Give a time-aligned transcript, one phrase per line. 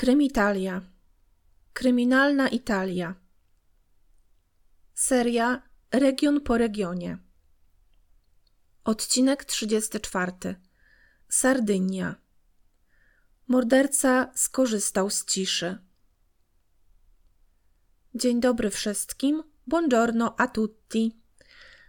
[0.00, 0.82] Krymitalia.
[1.72, 3.14] Kryminalna Italia.
[4.94, 7.18] Seria Region po regionie.
[8.84, 10.32] Odcinek 34.
[11.28, 12.14] Sardynia.
[13.48, 15.78] Morderca skorzystał z ciszy.
[18.14, 19.42] Dzień dobry wszystkim.
[19.66, 21.20] Buongiorno a tutti.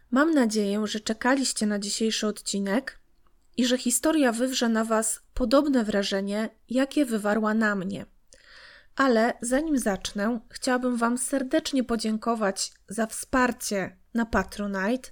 [0.10, 3.00] Mam nadzieję, że czekaliście na dzisiejszy odcinek
[3.58, 8.06] i że historia wywrze na Was podobne wrażenie, jakie wywarła na mnie.
[8.96, 15.10] Ale zanim zacznę, chciałabym Wam serdecznie podziękować za wsparcie na Patronite.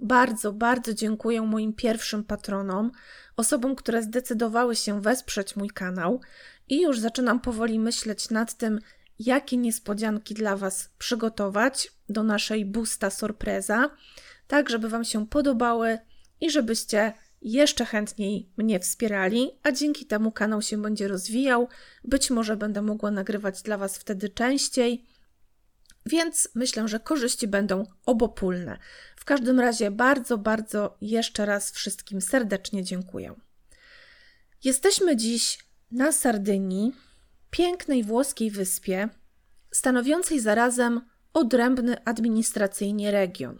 [0.00, 2.90] Bardzo, bardzo dziękuję moim pierwszym patronom,
[3.36, 6.20] osobom, które zdecydowały się wesprzeć mój kanał
[6.68, 8.80] i już zaczynam powoli myśleć nad tym,
[9.18, 13.90] jakie niespodzianki dla Was przygotować do naszej busta sorpresa,
[14.46, 15.98] tak żeby Wam się podobały
[16.40, 17.12] i żebyście
[17.42, 21.68] jeszcze chętniej mnie wspierali, a dzięki temu kanał się będzie rozwijał.
[22.04, 25.06] Być może będę mogła nagrywać dla Was wtedy częściej.
[26.06, 28.78] Więc myślę, że korzyści będą obopólne.
[29.16, 33.34] W każdym razie bardzo, bardzo jeszcze raz wszystkim serdecznie dziękuję.
[34.64, 35.58] Jesteśmy dziś
[35.90, 36.92] na Sardynii,
[37.50, 39.08] pięknej włoskiej wyspie,
[39.70, 41.00] stanowiącej zarazem
[41.32, 43.58] odrębny administracyjnie region.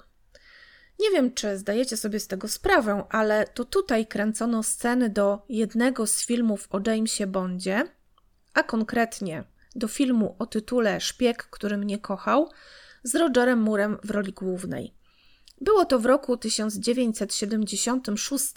[1.00, 6.06] Nie wiem, czy zdajecie sobie z tego sprawę, ale to tutaj kręcono sceny do jednego
[6.06, 7.84] z filmów o Jamesie Bondzie,
[8.55, 9.44] a konkretnie
[9.75, 12.50] do filmu o tytule Szpieg, który mnie kochał,
[13.03, 14.94] z Rogerem Murem w roli głównej.
[15.61, 18.55] Było to w roku 1976,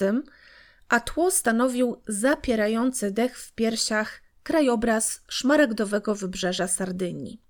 [0.89, 7.41] a tło stanowił zapierający dech w piersiach krajobraz szmaragdowego wybrzeża Sardynii.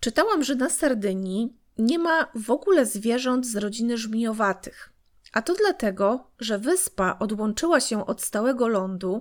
[0.00, 4.92] Czytałam, że na Sardynii nie ma w ogóle zwierząt z rodziny żmijowatych.
[5.32, 9.20] A to dlatego, że wyspa odłączyła się od stałego lądu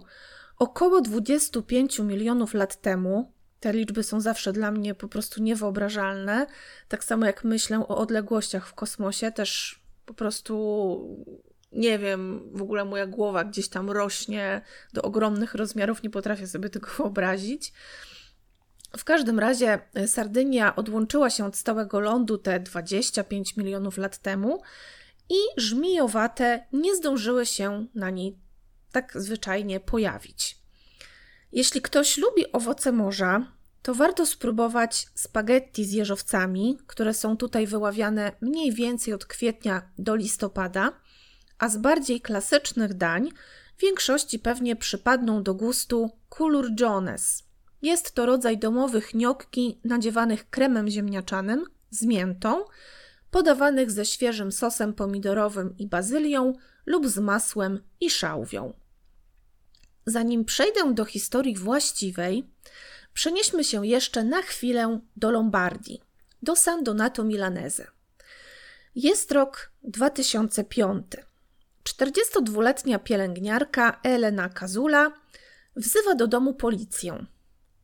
[0.57, 3.33] około 25 milionów lat temu.
[3.59, 6.47] Te liczby są zawsze dla mnie po prostu niewyobrażalne.
[6.87, 10.55] Tak samo jak myślę o odległościach w kosmosie, też po prostu
[11.71, 14.61] nie wiem, w ogóle moja głowa gdzieś tam rośnie
[14.93, 17.73] do ogromnych rozmiarów, nie potrafię sobie tego wyobrazić.
[18.98, 24.61] W każdym razie e, Sardynia odłączyła się od stałego lądu te 25 milionów lat temu
[25.30, 28.38] i żmijowate nie zdążyły się na niej
[28.92, 30.58] tak zwyczajnie pojawić.
[31.52, 33.52] Jeśli ktoś lubi owoce morza,
[33.82, 40.16] to warto spróbować spaghetti z jeżowcami, które są tutaj wyławiane mniej więcej od kwietnia do
[40.16, 40.92] listopada,
[41.58, 43.30] a z bardziej klasycznych dań
[43.80, 47.44] większości pewnie przypadną do gustu kulur jones–
[47.81, 52.65] jest to rodzaj domowych gnocchi nadziewanych kremem ziemniaczanym z miętą,
[53.31, 56.53] podawanych ze świeżym sosem pomidorowym i bazylią
[56.85, 58.73] lub z masłem i szałwią.
[60.05, 62.49] Zanim przejdę do historii właściwej,
[63.13, 66.01] przenieśmy się jeszcze na chwilę do Lombardii,
[66.41, 67.87] do San Donato Milanese.
[68.95, 71.05] Jest rok 2005.
[71.83, 75.11] 42-letnia pielęgniarka Elena Kazula
[75.75, 77.25] wzywa do domu policję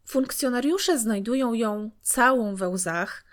[0.06, 3.24] Funkcjonariusze znajdują ją całą we łzach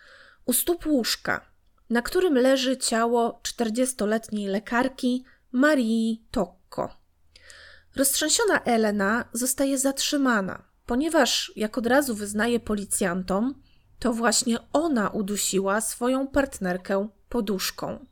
[0.45, 1.47] u stóp łóżka,
[1.91, 6.89] na którym leży ciało 40-letniej lekarki Marii Tocco.
[7.97, 13.63] Roztrzęsiona Elena zostaje zatrzymana, ponieważ, jak od razu wyznaje policjantom,
[13.99, 18.07] to właśnie ona udusiła swoją partnerkę poduszką.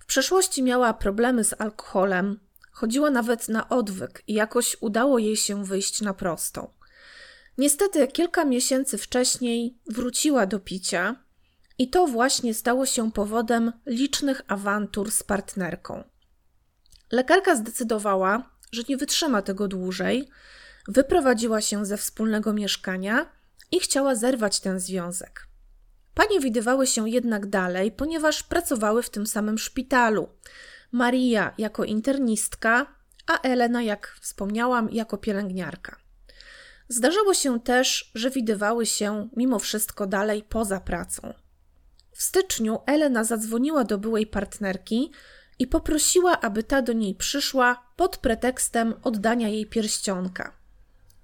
[0.00, 2.40] W przeszłości miała problemy z alkoholem,
[2.72, 6.79] chodziła nawet na odwyk i jakoś udało jej się wyjść na prostą.
[7.60, 11.16] Niestety, kilka miesięcy wcześniej wróciła do picia
[11.78, 16.04] i to właśnie stało się powodem licznych awantur z partnerką.
[17.12, 20.28] Lekarka zdecydowała, że nie wytrzyma tego dłużej,
[20.88, 23.32] wyprowadziła się ze wspólnego mieszkania
[23.72, 25.46] i chciała zerwać ten związek.
[26.14, 30.28] Panie widywały się jednak dalej, ponieważ pracowały w tym samym szpitalu.
[30.92, 32.86] Maria jako internistka,
[33.26, 36.09] a Elena, jak wspomniałam, jako pielęgniarka.
[36.92, 41.34] Zdarzyło się też, że widywały się mimo wszystko dalej poza pracą.
[42.12, 45.12] W styczniu Elena zadzwoniła do byłej partnerki
[45.58, 50.56] i poprosiła, aby ta do niej przyszła pod pretekstem oddania jej pierścionka.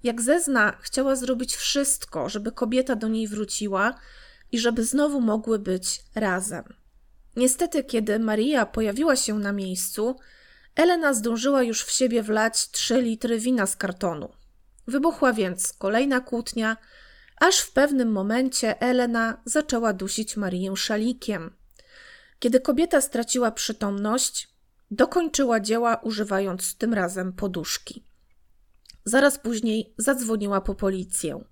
[0.03, 3.93] Jak zezna, chciała zrobić wszystko, żeby kobieta do niej wróciła
[4.51, 6.63] i żeby znowu mogły być razem.
[7.35, 10.15] Niestety, kiedy Maria pojawiła się na miejscu,
[10.75, 14.29] Elena zdążyła już w siebie wlać trzy litry wina z kartonu.
[14.87, 16.77] Wybuchła więc kolejna kłótnia,
[17.39, 21.55] aż w pewnym momencie Elena zaczęła dusić Marię szalikiem.
[22.39, 24.49] Kiedy kobieta straciła przytomność,
[24.91, 28.03] dokończyła dzieła używając tym razem poduszki.
[29.05, 31.43] zaraz później zadzwoniła po policję.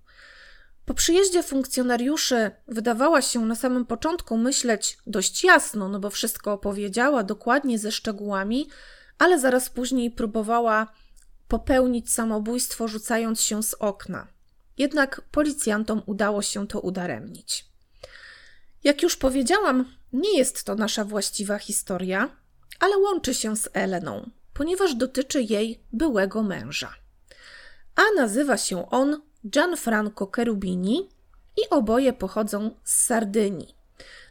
[0.84, 7.22] Po przyjeździe funkcjonariuszy wydawała się na samym początku myśleć dość jasno, no bo wszystko opowiedziała
[7.22, 8.68] dokładnie ze szczegółami,
[9.18, 10.86] ale zaraz później próbowała
[11.48, 14.26] popełnić samobójstwo, rzucając się z okna.
[14.78, 17.66] Jednak policjantom udało się to udaremnić.
[18.84, 22.30] Jak już powiedziałam, nie jest to nasza właściwa historia,
[22.80, 26.94] ale łączy się z Eleną, ponieważ dotyczy jej byłego męża.
[27.96, 31.08] A nazywa się on Gianfranco Cherubini
[31.56, 33.76] i oboje pochodzą z Sardynii.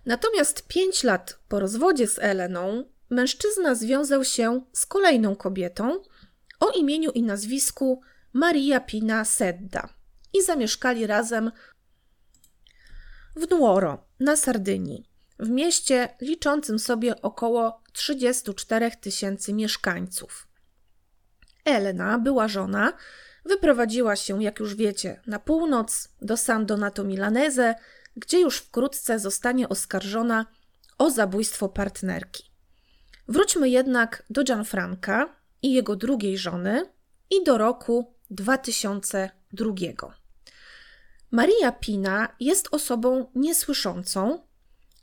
[0.05, 5.99] Natomiast pięć lat po rozwodzie z Eleną mężczyzna związał się z kolejną kobietą
[6.59, 8.01] o imieniu i nazwisku
[8.33, 9.89] Maria Pina Sedda
[10.33, 11.51] i zamieszkali razem
[13.35, 15.09] w Nuoro na Sardynii,
[15.39, 20.47] w mieście liczącym sobie około 34 tysięcy mieszkańców.
[21.65, 22.93] Elena była żona,
[23.45, 27.75] wyprowadziła się, jak już wiecie, na północ do San Donato Milanese,
[28.15, 30.45] gdzie już wkrótce zostanie oskarżona
[30.97, 32.43] o zabójstwo partnerki.
[33.27, 35.29] Wróćmy jednak do Gianfranca
[35.65, 36.89] i jego drugiej żony
[37.29, 39.73] i do roku 2002.
[41.31, 44.39] Maria Pina jest osobą niesłyszącą,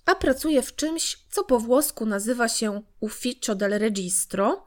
[0.06, 4.66] a pracuje w czymś, co po włosku nazywa się Ufficio del Registro,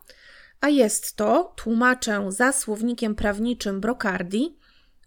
[0.61, 4.57] a jest to, tłumaczę za słownikiem prawniczym Brocardi,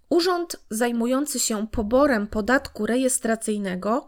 [0.09, 4.07] urząd zajmujący się poborem podatku rejestracyjnego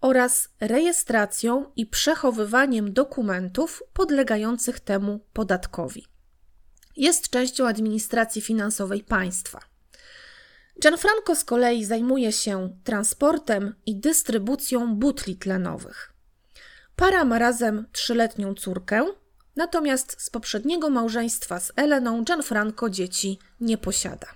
[0.00, 6.06] oraz rejestracją i przechowywaniem dokumentów podlegających temu podatkowi.
[6.96, 9.60] Jest częścią administracji finansowej państwa.
[10.82, 16.12] Gianfranco z kolei zajmuje się transportem i dystrybucją butli tlenowych.
[16.96, 19.06] Para ma razem trzyletnią córkę,
[19.56, 24.26] natomiast z poprzedniego małżeństwa z Eleną Gianfranco dzieci nie posiada.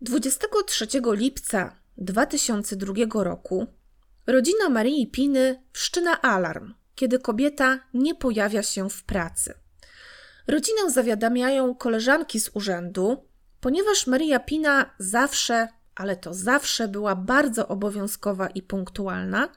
[0.00, 3.66] 23 lipca 2002 roku
[4.26, 9.54] rodzina Marii Piny wszczyna alarm, kiedy kobieta nie pojawia się w pracy.
[10.46, 13.24] Rodzinę zawiadamiają koleżanki z urzędu,
[13.60, 19.48] ponieważ Maria Pina zawsze, ale to zawsze była bardzo obowiązkowa i punktualna,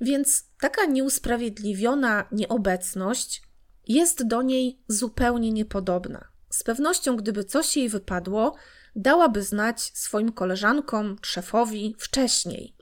[0.00, 3.42] więc taka nieusprawiedliwiona nieobecność
[3.88, 6.28] jest do niej zupełnie niepodobna.
[6.50, 8.54] Z pewnością, gdyby coś jej wypadło,
[8.96, 12.79] dałaby znać swoim koleżankom, szefowi wcześniej.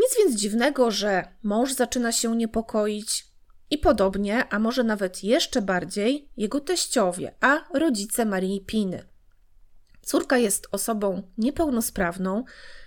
[0.00, 3.26] Nic więc dziwnego, że mąż zaczyna się niepokoić
[3.70, 9.04] i podobnie, a może nawet jeszcze bardziej, jego teściowie, a rodzice Marii Piny.
[10.02, 12.44] Córka jest osobą niepełnosprawną,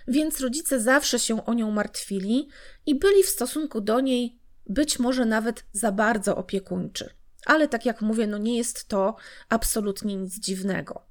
[0.08, 2.48] więc rodzice zawsze się o nią martwili
[2.86, 7.10] i byli w stosunku do niej być może nawet za bardzo opiekuńczy.
[7.46, 9.16] Ale tak jak mówię, no nie jest to
[9.48, 11.06] absolutnie nic dziwnego.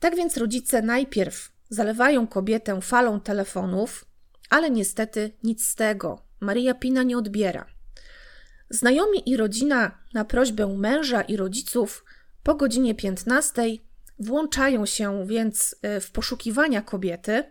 [0.00, 4.04] Tak więc rodzice najpierw zalewają kobietę falą telefonów,
[4.54, 6.22] ale niestety nic z tego.
[6.40, 7.66] Maria Pina nie odbiera.
[8.70, 12.04] Znajomi i rodzina na prośbę męża i rodziców
[12.42, 13.62] po godzinie 15
[14.18, 17.44] włączają się więc e, w poszukiwania kobiety,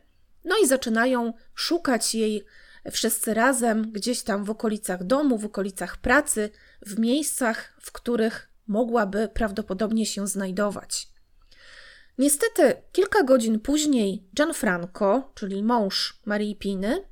[0.46, 2.46] no i zaczynają szukać jej
[2.92, 6.50] wszyscy razem gdzieś tam w okolicach domu, w okolicach pracy,
[6.86, 11.13] w miejscach, w których mogłaby prawdopodobnie się znajdować.
[12.18, 17.06] Niestety, kilka godzin później Gianfranco, czyli mąż Marii Piny,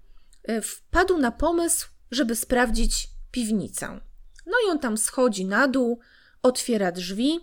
[0.50, 4.00] y, wpadł na pomysł, żeby sprawdzić piwnicę.
[4.46, 6.00] No i on tam schodzi na dół,
[6.44, 7.40] otwiera drzwi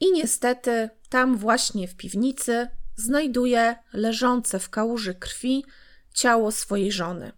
[0.00, 5.64] i niestety tam właśnie w piwnicy znajduje leżące w kałuży krwi
[6.14, 7.32] ciało swojej żony.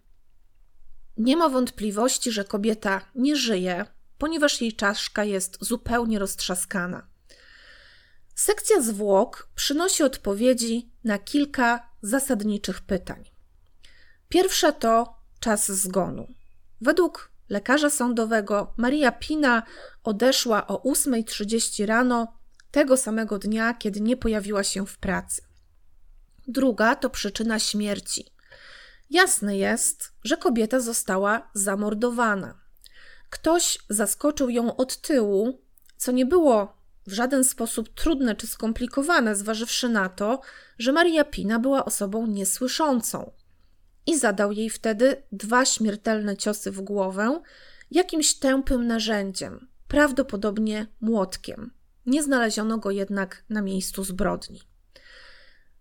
[1.17, 3.85] Nie ma wątpliwości, że kobieta nie żyje,
[4.17, 7.07] ponieważ jej czaszka jest zupełnie roztrzaskana.
[8.37, 13.23] Sekcja zwłok przynosi odpowiedzi na kilka zasadniczych pytań.
[14.29, 16.27] Pierwsza to czas zgonu.
[16.81, 19.63] Według lekarza sądowego Maria Pina
[20.03, 22.37] odeszła o 8.30 rano
[22.71, 25.41] tego samego dnia, kiedy nie pojawiła się w pracy.
[26.47, 28.25] Druga to przyczyna śmierci.
[29.09, 32.59] Jasne jest, że kobieta została zamordowana.
[33.29, 35.61] Ktoś zaskoczył ją od tyłu,
[35.97, 36.76] co nie było
[37.07, 40.41] w żaden sposób trudne czy skomplikowane, zważywszy na to,
[40.79, 43.31] że Maria Pina była osobą niesłyszącą.
[44.05, 47.41] I zadał jej wtedy dwa śmiertelne ciosy w głowę
[47.91, 51.71] jakimś tępym narzędziem, prawdopodobnie młotkiem.
[52.05, 54.61] Nie znaleziono go jednak na miejscu zbrodni.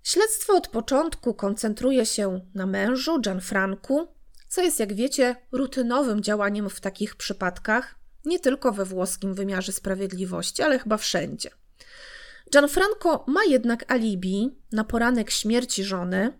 [0.03, 4.09] Śledztwo od początku koncentruje się na mężu Gianfranku,
[4.49, 7.95] co jest, jak wiecie, rutynowym działaniem w takich przypadkach,
[8.27, 11.51] nie tylko we włoskim wymiarze sprawiedliwości, ale chyba wszędzie.
[12.53, 16.39] Gianfranco ma jednak alibi na poranek śmierci żony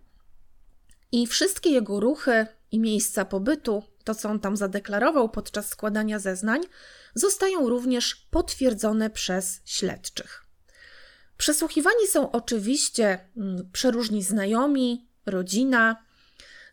[1.11, 6.61] i wszystkie jego ruchy i miejsca pobytu, to co on tam zadeklarował podczas składania zeznań,
[7.15, 10.43] zostają również potwierdzone przez śledczych.
[11.37, 16.03] Przesłuchiwani są oczywiście mm, przeróżni znajomi, rodzina,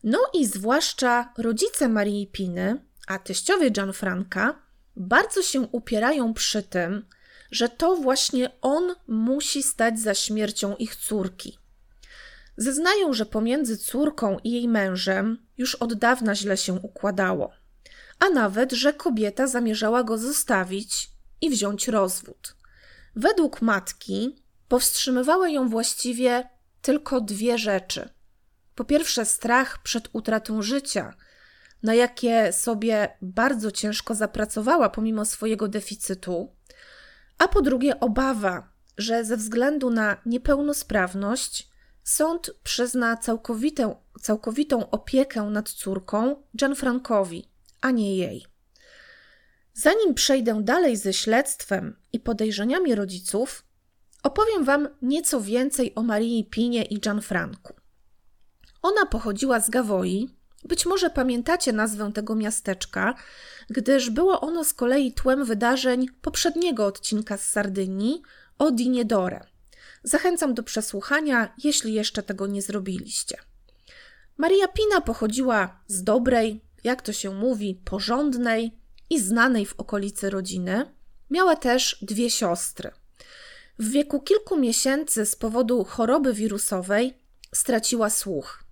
[0.04, 4.63] no i zwłaszcza rodzice Marii Piny, a teściowie Gianfranca
[4.96, 7.06] bardzo się upierają przy tym,
[7.50, 11.58] że to właśnie on musi stać za śmiercią ich córki.
[12.56, 17.52] Zeznają, że pomiędzy córką i jej mężem już od dawna źle się układało,
[18.18, 21.10] a nawet, że kobieta zamierzała go zostawić
[21.40, 22.56] i wziąć rozwód.
[23.16, 26.48] Według matki powstrzymywały ją właściwie
[26.82, 28.08] tylko dwie rzeczy.
[28.74, 31.14] Po pierwsze, strach przed utratą życia,
[31.84, 36.52] na jakie sobie bardzo ciężko zapracowała pomimo swojego deficytu,
[37.38, 41.68] a po drugie, obawa, że ze względu na niepełnosprawność
[42.04, 47.48] sąd przyzna całkowitą, całkowitą opiekę nad córką Gianfrancowi,
[47.80, 48.46] a nie jej.
[49.74, 53.64] Zanim przejdę dalej ze śledztwem i podejrzeniami rodziców,
[54.22, 57.74] opowiem Wam nieco więcej o Marii Pinie i Gianfrancu.
[58.82, 60.43] Ona pochodziła z Gawoi.
[60.64, 63.14] Być może pamiętacie nazwę tego miasteczka,
[63.70, 68.22] gdyż było ono z kolei tłem wydarzeń poprzedniego odcinka z Sardynii
[68.58, 69.40] o Diniedore.
[70.02, 73.36] Zachęcam do przesłuchania, jeśli jeszcze tego nie zrobiliście.
[74.36, 78.78] Maria Pina pochodziła z dobrej, jak to się mówi, porządnej
[79.10, 80.90] i znanej w okolicy rodziny.
[81.30, 82.90] Miała też dwie siostry.
[83.78, 87.18] W wieku kilku miesięcy z powodu choroby wirusowej
[87.52, 88.64] straciła słuch.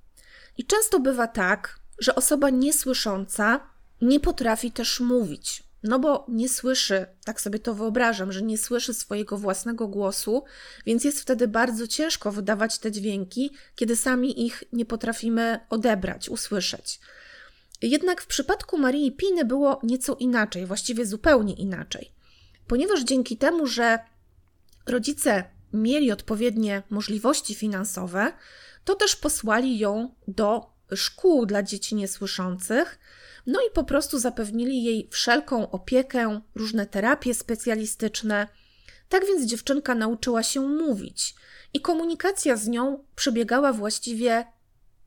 [0.59, 3.61] I często bywa tak, że osoba niesłysząca
[4.01, 8.95] nie potrafi też mówić, no bo nie słyszy, tak sobie to wyobrażam, że nie słyszy
[8.95, 10.45] swojego własnego głosu,
[10.87, 17.01] więc jest wtedy bardzo ciężko wydawać te dźwięki, kiedy sami ich nie potrafimy odebrać, usłyszeć.
[17.83, 22.13] Jednak w przypadku Marii Piny było nieco inaczej, właściwie zupełnie inaczej.
[22.67, 23.99] Ponieważ dzięki temu, że
[24.87, 28.33] rodzice mieli odpowiednie możliwości finansowe,
[28.85, 32.99] to też posłali ją do szkół dla dzieci niesłyszących.
[33.47, 38.49] No i po prostu zapewnili jej wszelką opiekę, różne terapie specjalistyczne.
[39.09, 41.35] Tak więc dziewczynka nauczyła się mówić
[41.75, 44.45] i komunikacja z nią przebiegała właściwie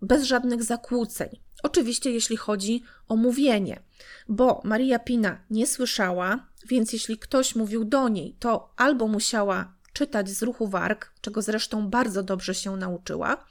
[0.01, 1.29] bez żadnych zakłóceń.
[1.63, 3.83] Oczywiście, jeśli chodzi o mówienie,
[4.27, 10.29] bo Maria Pina nie słyszała, więc jeśli ktoś mówił do niej, to albo musiała czytać
[10.29, 13.45] z ruchu warg, czego zresztą bardzo dobrze się nauczyła,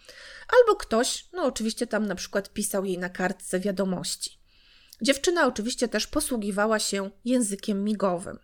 [0.58, 4.38] albo ktoś, no oczywiście tam na przykład pisał jej na kartce wiadomości.
[5.02, 8.38] Dziewczyna oczywiście też posługiwała się językiem migowym.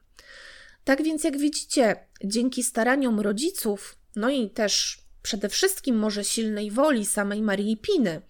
[0.84, 7.06] Tak więc, jak widzicie, dzięki staraniom rodziców, no i też przede wszystkim może silnej woli
[7.06, 8.22] samej Marii Piny,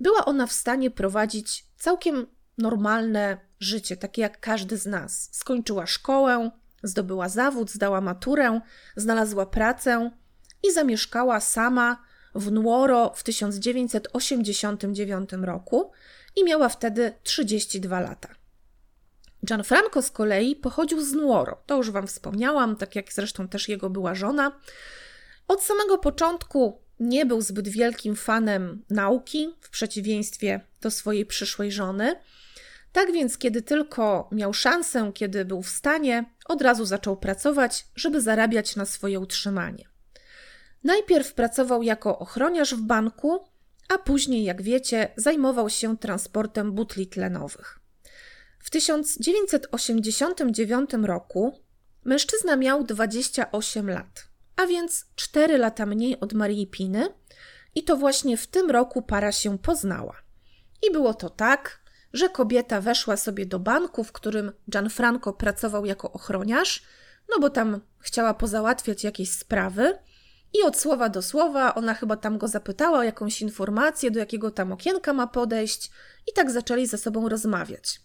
[0.00, 2.26] była ona w stanie prowadzić całkiem
[2.58, 5.28] normalne życie, takie jak każdy z nas.
[5.32, 6.50] Skończyła szkołę,
[6.82, 8.60] Zdobyła zawód, zdała maturę,
[8.96, 10.10] znalazła pracę
[10.62, 12.02] i zamieszkała sama
[12.34, 15.92] w Nuoro w 1989 roku
[16.36, 18.28] i miała wtedy 32 lata.
[19.46, 21.62] Gianfranco z kolei pochodził z Nuoro.
[21.66, 24.60] To już Wam wspomniałam, tak jak zresztą też jego była żona.
[25.48, 32.16] Od samego początku nie był zbyt wielkim fanem nauki, w przeciwieństwie do swojej przyszłej żony.
[32.98, 38.20] Tak więc, kiedy tylko miał szansę, kiedy był w stanie, od razu zaczął pracować, żeby
[38.20, 39.88] zarabiać na swoje utrzymanie.
[40.84, 43.44] Najpierw pracował jako ochroniarz w banku,
[43.88, 47.78] a później, jak wiecie, zajmował się transportem butli tlenowych.
[48.58, 51.60] W 1989 roku
[52.04, 57.08] mężczyzna miał 28 lat, a więc 4 lata mniej od Marii Piny,
[57.74, 60.16] i to właśnie w tym roku para się poznała.
[60.88, 66.12] I było to tak, że kobieta weszła sobie do banku, w którym Gianfranco pracował jako
[66.12, 66.82] ochroniarz,
[67.30, 69.98] no bo tam chciała pozałatwiać jakieś sprawy.
[70.52, 74.50] I od słowa do słowa ona chyba tam go zapytała o jakąś informację, do jakiego
[74.50, 75.90] tam okienka ma podejść,
[76.28, 78.00] i tak zaczęli ze sobą rozmawiać.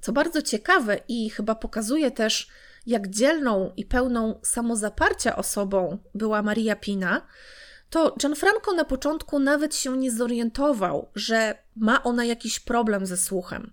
[0.00, 2.48] Co bardzo ciekawe i chyba pokazuje też,
[2.86, 7.26] jak dzielną i pełną samozaparcia osobą była Maria Pina,
[7.90, 13.72] to Gianfranco na początku nawet się nie zorientował, że ma ona jakiś problem ze słuchem.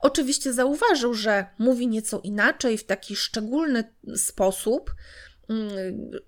[0.00, 3.84] Oczywiście zauważył, że mówi nieco inaczej, w taki szczególny
[4.16, 4.94] sposób,
[5.48, 5.70] mm,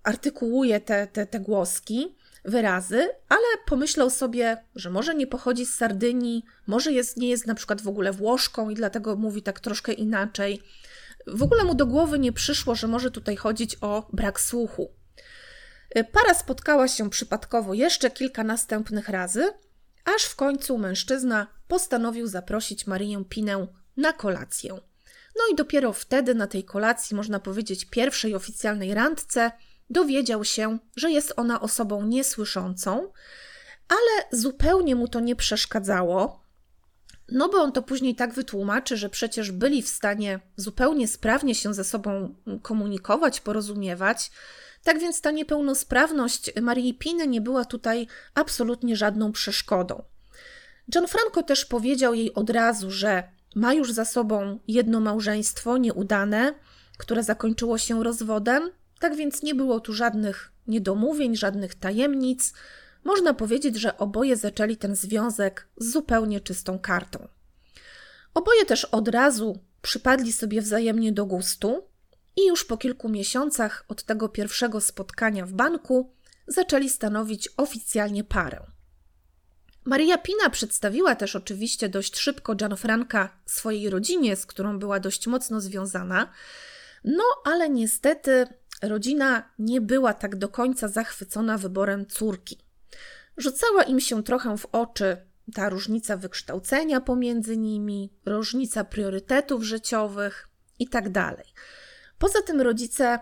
[0.02, 2.16] artykułuje te, te, te głoski,
[2.46, 7.54] wyrazy, ale pomyślał sobie, że może nie pochodzi z Sardynii, może jest, nie jest na
[7.54, 10.62] przykład w ogóle Włoszką i dlatego mówi tak troszkę inaczej.
[11.26, 14.90] W ogóle mu do głowy nie przyszło, że może tutaj chodzić o brak słuchu.
[16.12, 19.52] Para spotkała się przypadkowo jeszcze kilka następnych razy,
[20.16, 23.66] aż w końcu mężczyzna postanowił zaprosić Marię Pinę
[23.96, 24.72] na kolację.
[25.36, 29.52] No i dopiero wtedy na tej kolacji, można powiedzieć pierwszej oficjalnej randce,
[29.90, 33.12] dowiedział się, że jest ona osobą niesłyszącą,
[33.88, 36.46] ale zupełnie mu to nie przeszkadzało,
[37.28, 41.74] no bo on to później tak wytłumaczy, że przecież byli w stanie zupełnie sprawnie się
[41.74, 44.30] ze sobą komunikować, porozumiewać.
[44.86, 50.02] Tak więc ta niepełnosprawność Marii Piny nie była tutaj absolutnie żadną przeszkodą.
[50.90, 53.22] Gianfranco też powiedział jej od razu, że
[53.54, 56.54] ma już za sobą jedno małżeństwo nieudane,
[56.98, 62.52] które zakończyło się rozwodem, tak więc nie było tu żadnych niedomówień, żadnych tajemnic.
[63.04, 67.28] Można powiedzieć, że oboje zaczęli ten związek z zupełnie czystą kartą.
[68.34, 71.82] Oboje też od razu przypadli sobie wzajemnie do gustu
[72.36, 76.12] i już po kilku miesiącach od tego pierwszego spotkania w banku
[76.46, 78.66] zaczęli stanowić oficjalnie parę.
[79.84, 85.60] Maria Pina przedstawiła też oczywiście dość szybko Gianfranca swojej rodzinie, z którą była dość mocno
[85.60, 86.32] związana,
[87.04, 88.46] no ale niestety
[88.82, 92.58] rodzina nie była tak do końca zachwycona wyborem córki.
[93.36, 95.16] Rzucała im się trochę w oczy
[95.54, 101.36] ta różnica wykształcenia pomiędzy nimi, różnica priorytetów życiowych itd.
[102.18, 103.18] Poza tym rodzice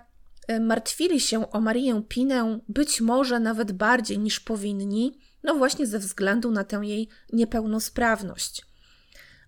[0.49, 5.99] e, martwili się o Marię Pinę być może nawet bardziej niż powinni, no właśnie ze
[5.99, 8.67] względu na tę jej niepełnosprawność.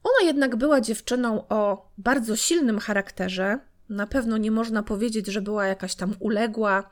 [0.03, 3.59] Ona jednak była dziewczyną o bardzo silnym charakterze.
[3.89, 6.91] Na pewno nie można powiedzieć, że była jakaś tam uległa.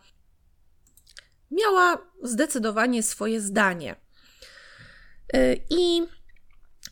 [1.50, 3.96] Miała zdecydowanie swoje zdanie.
[5.36, 6.02] Y, I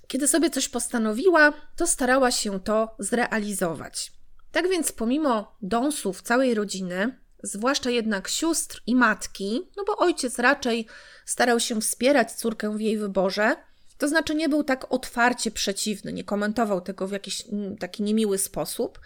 [0.09, 4.13] kiedy sobie coś postanowiła, to starała się to zrealizować.
[4.53, 10.87] Tak więc, pomimo dąsów całej rodziny, zwłaszcza jednak sióstr i matki, no bo ojciec raczej
[11.27, 13.57] starał się wspierać córkę w jej wyborze,
[13.99, 18.39] to znaczy nie był tak otwarcie przeciwny, nie komentował tego w jakiś mm, taki niemiły
[18.39, 19.01] sposób.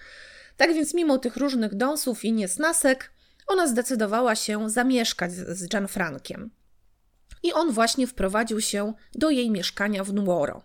[0.57, 3.13] Tak więc, mimo tych różnych dąsów i niesnasek,
[3.47, 6.51] ona zdecydowała się zamieszkać z Gianfrankiem.
[7.43, 10.63] I on właśnie wprowadził się do jej mieszkania w Nuoro.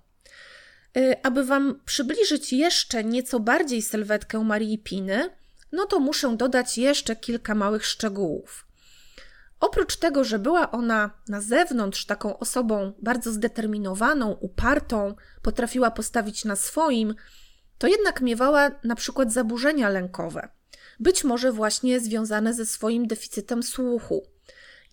[0.98, 5.30] Y, aby Wam przybliżyć jeszcze nieco bardziej sylwetkę Marii Piny,
[5.72, 8.68] no to muszę dodać jeszcze kilka małych szczegółów.
[9.60, 16.56] Oprócz tego, że była ona na zewnątrz taką osobą bardzo zdeterminowaną, upartą, potrafiła postawić na
[16.56, 17.16] swoim,
[17.78, 20.50] to jednak miewała na przykład zaburzenia lękowe,
[21.00, 24.24] być może właśnie związane ze swoim deficytem słuchu.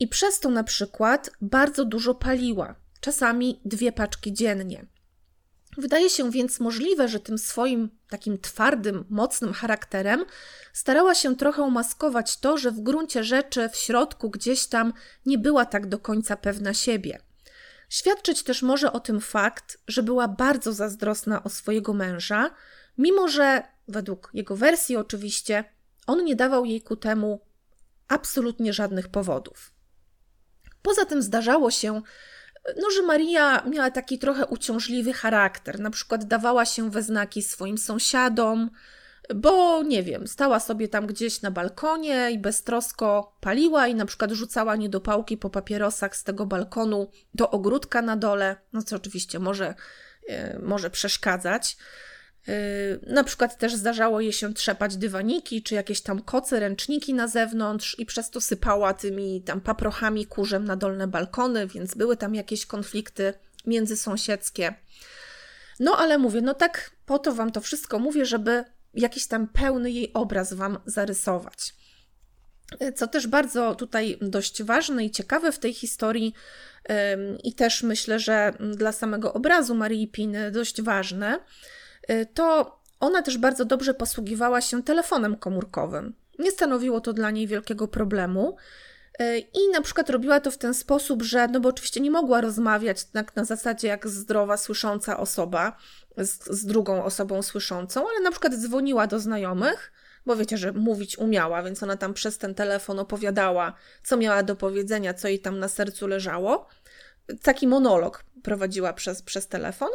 [0.00, 4.86] I przez to na przykład bardzo dużo paliła, czasami dwie paczki dziennie.
[5.78, 10.24] Wydaje się więc możliwe, że tym swoim takim twardym, mocnym charakterem
[10.72, 14.92] starała się trochę maskować to, że w gruncie rzeczy w środku gdzieś tam
[15.26, 17.18] nie była tak do końca pewna siebie.
[17.88, 22.50] Świadczyć też może o tym fakt, że była bardzo zazdrosna o swojego męża,
[22.98, 25.64] mimo że, według jego wersji oczywiście,
[26.06, 27.40] on nie dawał jej ku temu
[28.08, 29.72] absolutnie żadnych powodów.
[30.82, 32.02] Poza tym zdarzało się,
[32.76, 35.80] no, że Maria miała taki trochę uciążliwy charakter.
[35.80, 38.70] Na przykład dawała się we znaki swoim sąsiadom,
[39.34, 44.30] bo nie wiem, stała sobie tam gdzieś na balkonie i beztrosko paliła i na przykład
[44.30, 49.74] rzucała niedopałki po papierosach z tego balkonu do ogródka na dole, no co oczywiście może,
[50.28, 51.76] e, może przeszkadzać.
[52.48, 57.28] Yy, na przykład też zdarzało jej się trzepać dywaniki, czy jakieś tam koce, ręczniki na
[57.28, 62.34] zewnątrz i przez to sypała tymi tam paprochami kurzem na dolne balkony, więc były tam
[62.34, 63.34] jakieś konflikty
[63.66, 64.74] międzysąsiedzkie.
[65.80, 69.90] No ale mówię, no tak po to Wam to wszystko mówię, żeby jakiś tam pełny
[69.90, 71.74] jej obraz Wam zarysować.
[72.80, 76.34] Yy, co też bardzo tutaj dość ważne i ciekawe w tej historii,
[76.88, 76.96] yy,
[77.44, 81.38] i też myślę, że dla samego obrazu Marii Piny dość ważne,
[82.34, 86.14] to ona też bardzo dobrze posługiwała się telefonem komórkowym.
[86.38, 88.56] Nie stanowiło to dla niej wielkiego problemu.
[89.20, 92.40] Y, I na przykład robiła to w ten sposób, że, no bo oczywiście nie mogła
[92.40, 95.76] rozmawiać tak na zasadzie jak zdrowa, słysząca osoba
[96.16, 99.92] z, z drugą osobą słyszącą, ale na przykład dzwoniła do znajomych,
[100.26, 104.56] bo wiecie, że mówić umiała, więc ona tam przez ten telefon opowiadała, co miała do
[104.56, 106.68] powiedzenia, co jej tam na sercu leżało.
[107.42, 109.88] Taki monolog prowadziła przez, przez telefon,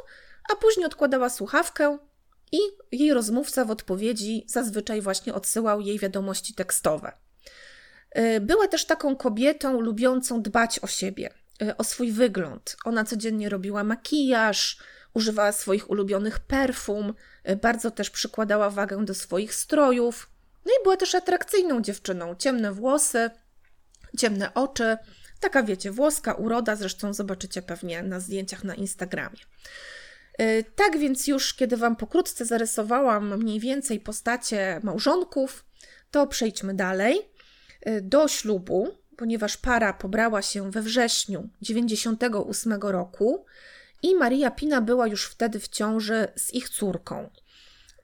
[0.52, 1.98] a później odkładała słuchawkę
[2.52, 2.58] i
[2.92, 7.12] jej rozmówca w odpowiedzi zazwyczaj właśnie odsyłał jej wiadomości tekstowe.
[8.18, 12.76] Y, była też taką kobietą lubiącą dbać o siebie, y, o swój wygląd.
[12.86, 14.78] Ona codziennie robiła makijaż,
[15.14, 17.14] używała swoich ulubionych perfum,
[17.50, 20.30] y, bardzo też przykładała wagę do swoich strojów.
[20.66, 23.30] No i była też atrakcyjną dziewczyną, ciemne włosy,
[24.18, 24.98] ciemne oczy,
[25.40, 29.40] taka wiecie, włoska uroda, zresztą zobaczycie pewnie na zdjęciach na Instagramie.
[30.41, 35.65] Y, tak więc już, kiedy Wam pokrótce zarysowałam mniej więcej postacie małżonków,
[36.12, 37.19] to przejdźmy dalej
[37.88, 43.46] y, do ślubu, ponieważ para pobrała się we wrześniu 98 roku
[44.04, 47.30] i Maria Pina była już wtedy w ciąży z ich córką.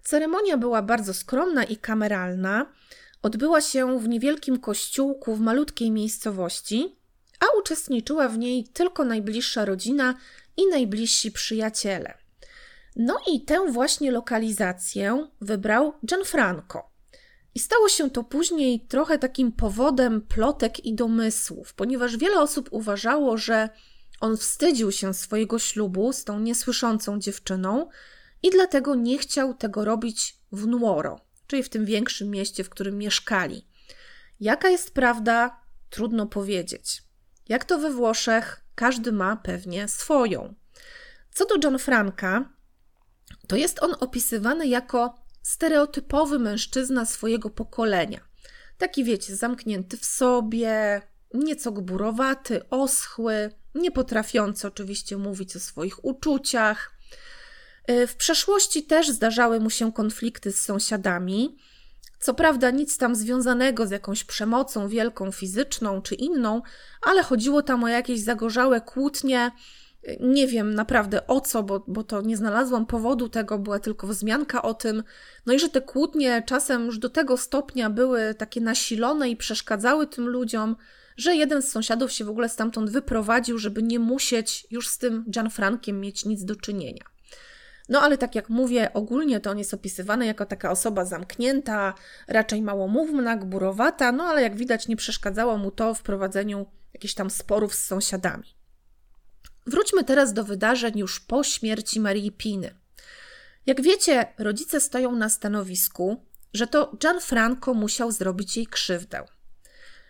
[0.03, 2.73] Ceremonia była bardzo skromna i kameralna.
[3.21, 6.95] Odbyła się w niewielkim kościółku w malutkiej miejscowości,
[7.39, 10.15] a uczestniczyła w niej tylko najbliższa rodzina
[10.59, 12.17] i najbliżsi przyjaciele.
[12.95, 16.89] No i tę właśnie lokalizację wybrał Gianfranco.
[17.55, 23.37] I stało się to później trochę takim powodem plotek i domysłów, ponieważ wiele osób uważało,
[23.37, 23.69] że
[24.21, 27.89] on wstydził się swojego ślubu z tą niesłyszącą dziewczyną
[28.43, 32.97] i dlatego nie chciał tego robić w Nuoro, czyli w tym większym mieście, w którym
[32.97, 33.67] mieszkali.
[34.39, 37.03] Jaka jest prawda, trudno powiedzieć.
[37.49, 40.55] Jak to we Włoszech, każdy ma pewnie swoją.
[41.33, 42.49] Co do Gianfranca,
[43.47, 48.19] to jest on opisywany jako stereotypowy mężczyzna swojego pokolenia.
[48.77, 51.01] Taki, wiecie, zamknięty w sobie,
[51.33, 56.91] nieco gburowaty, oschły, nie potrafiący oczywiście mówić o swoich uczuciach.
[57.91, 61.57] Y, w przeszłości też zdarzały mu się konflikty z sąsiadami.
[62.19, 66.61] Co prawda, nic tam związanego z jakąś przemocą wielką, fizyczną czy inną,
[67.01, 69.51] ale chodziło tam o jakieś zagorzałe kłótnie
[70.19, 74.61] nie wiem naprawdę o co, bo, bo to nie znalazłam powodu tego, była tylko wzmianka
[74.61, 75.03] o tym.
[75.45, 80.07] No i że te kłótnie czasem już do tego stopnia były takie nasilone i przeszkadzały
[80.07, 80.75] tym ludziom,
[81.17, 85.25] że jeden z sąsiadów się w ogóle stamtąd wyprowadził, żeby nie musieć już z tym
[85.29, 87.03] Gianfrankiem mieć nic do czynienia.
[87.89, 91.93] No ale tak jak mówię, ogólnie to on jest opisywany jako taka osoba zamknięta,
[92.27, 97.29] raczej małomówna, gburowata, no ale jak widać nie przeszkadzało mu to w prowadzeniu jakichś tam
[97.29, 98.55] sporów z sąsiadami.
[99.67, 102.75] Wróćmy teraz do wydarzeń już po śmierci Marii Piny.
[103.65, 109.25] Jak wiecie, rodzice stoją na stanowisku, że to Gianfranco musiał zrobić jej krzywdę.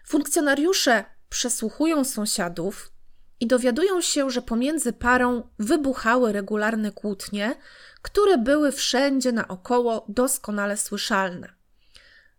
[0.07, 2.91] Funkcjonariusze przesłuchują sąsiadów
[3.39, 7.55] i dowiadują się, że pomiędzy parą wybuchały regularne kłótnie,
[8.01, 11.53] które były wszędzie naokoło doskonale słyszalne.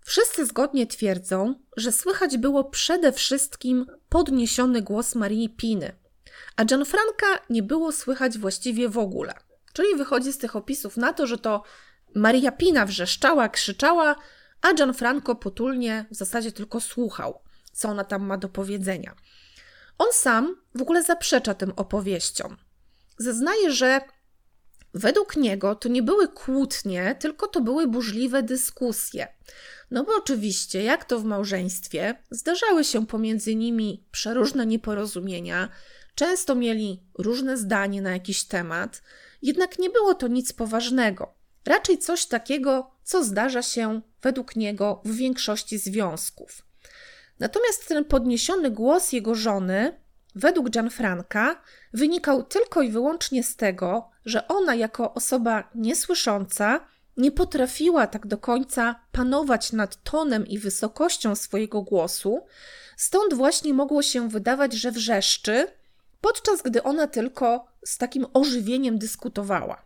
[0.01, 5.93] Wszyscy zgodnie twierdzą, że słychać było przede wszystkim podniesiony głos Marii Piny,
[6.57, 9.35] a Gianfranca nie było słychać właściwie w ogóle.
[9.73, 11.63] Czyli wychodzi z tych opisów na to, że to
[12.15, 14.17] Maria Pina wrzeszczała, krzyczała,
[14.63, 17.41] a Gianfranco potulnie w zasadzie tylko słuchał,
[17.73, 19.15] co ona tam ma do powiedzenia.
[20.01, 22.57] On sam w ogóle zaprzecza tym opowieściom.
[23.19, 24.01] Zeznaje, że
[24.95, 29.29] według niego to nie były kłótnie, tylko to były burzliwe dyskusje.
[29.91, 35.69] No bo oczywiście, jak to w małżeństwie, zdarzały się pomiędzy nimi przeróżne nieporozumienia,
[36.21, 39.03] Często mieli różne zdanie na jakiś temat,
[39.43, 41.35] jednak nie było to nic poważnego.
[41.65, 46.70] Raczej coś takiego, co zdarza się według niego w większości związków.
[47.41, 50.01] Natomiast ten podniesiony głos jego żony,
[50.35, 51.61] według Gianfranca,
[51.93, 58.39] wynikał tylko i wyłącznie z tego, że ona, jako osoba niesłysząca, nie potrafiła tak do
[58.39, 62.47] końca panować nad tonem i wysokością swojego głosu,
[62.97, 65.67] stąd właśnie mogło się wydawać, że wrzeszczy,
[66.21, 69.83] podczas gdy ona tylko z takim ożywieniem dyskutowała.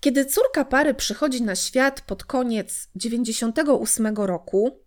[0.00, 4.83] Kiedy córka pary przychodzi na świat pod koniec 98 roku,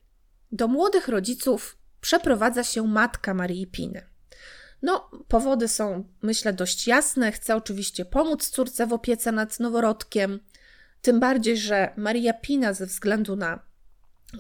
[0.52, 4.02] do młodych rodziców przeprowadza się matka Marii Piny.
[4.82, 7.32] No, powody są, myślę, dość jasne.
[7.32, 10.40] Chce oczywiście pomóc córce w opiece nad noworodkiem,
[11.02, 13.60] tym bardziej, że Maria Pina ze względu na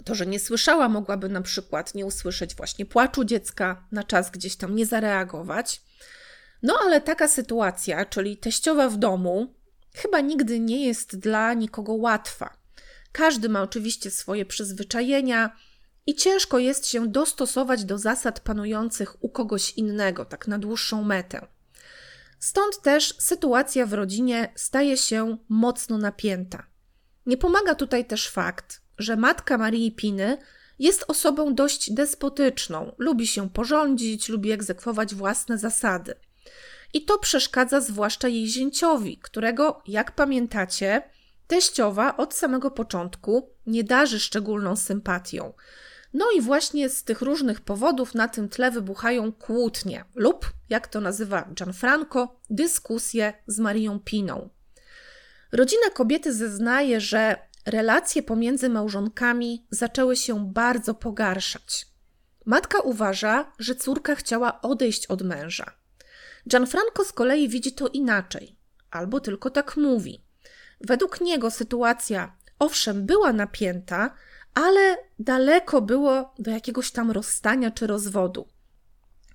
[0.05, 4.55] to, że nie słyszała, mogłaby na przykład nie usłyszeć właśnie płaczu dziecka, na czas gdzieś
[4.55, 5.81] tam nie zareagować.
[6.63, 9.53] No ale taka sytuacja, czyli teściowa w domu,
[9.95, 12.57] chyba nigdy nie jest dla nikogo łatwa.
[13.11, 15.55] Każdy ma oczywiście swoje przyzwyczajenia
[16.07, 21.47] i ciężko jest się dostosować do zasad panujących u kogoś innego, tak na dłuższą metę.
[22.39, 26.65] Stąd też sytuacja w rodzinie staje się mocno napięta.
[27.25, 30.37] Nie pomaga tutaj też fakt, że matka Marii Piny
[30.79, 36.13] jest osobą dość despotyczną, lubi się porządzić, lubi egzekwować własne zasady.
[36.93, 41.01] I to przeszkadza zwłaszcza jej zięciowi, którego, jak pamiętacie,
[41.47, 45.53] teściowa od samego początku nie darzy szczególną sympatią.
[46.13, 51.01] No i właśnie z tych różnych powodów na tym tle wybuchają kłótnie lub, jak to
[51.01, 54.49] nazywa Gianfranco, dyskusje z Marią Piną.
[55.51, 61.87] Rodzina kobiety zeznaje, że relacje pomiędzy małżonkami zaczęły się bardzo pogarszać.
[62.45, 65.71] matka uważa, że córka chciała odejść od męża.
[66.49, 68.57] Gianfranco z kolei widzi to inaczej,
[68.91, 70.25] albo tylko tak mówi.
[70.81, 74.13] Według niego sytuacja owszem była napięta,
[74.57, 78.47] ale daleko było do jakiegoś tam rozstania czy rozwodu.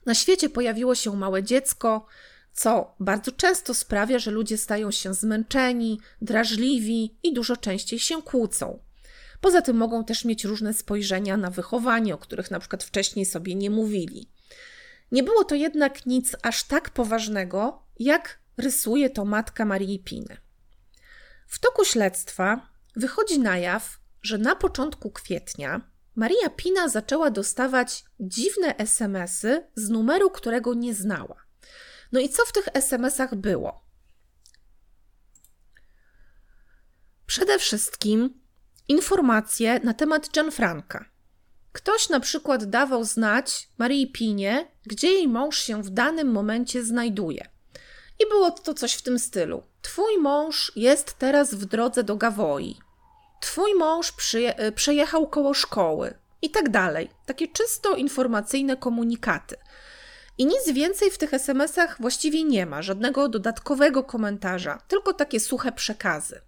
[0.06, 2.06] Na świecie pojawiło się małe dziecko,
[2.52, 8.78] co bardzo często sprawia, że ludzie stają się zmęczeni, drażliwi i dużo częściej się kłócą.
[9.40, 13.54] Poza tym mogą też mieć różne spojrzenia na wychowanie, o których na przykład wcześniej sobie
[13.54, 14.28] nie mówili.
[15.12, 20.36] Nie było to jednak nic aż tak poważnego, jak rysuje to matka Marii Piny.
[21.46, 25.80] W toku śledztwa wychodzi na jaw, że na początku kwietnia
[26.16, 31.36] Maria Pina zaczęła dostawać dziwne SMSy z numeru, którego nie znała.
[32.12, 33.84] No i co w tych SMS-ach było?
[37.26, 38.40] Przede wszystkim
[38.88, 41.04] informacje na temat Gianfranca.
[41.72, 47.48] Ktoś na przykład dawał znać Marii Pinie, gdzie jej mąż się w danym momencie znajduje.
[48.18, 49.62] I było to coś w tym stylu.
[49.82, 52.78] Twój mąż jest teraz w drodze do Gawoi.
[53.42, 56.14] Twój mąż przyje- y, przejechał koło szkoły.
[56.42, 57.10] I tak dalej.
[57.26, 59.56] Takie czysto informacyjne komunikaty.
[60.38, 65.72] I nic więcej w tych SMS-ach właściwie nie ma, żadnego dodatkowego komentarza, tylko takie suche
[65.72, 66.40] przekazy.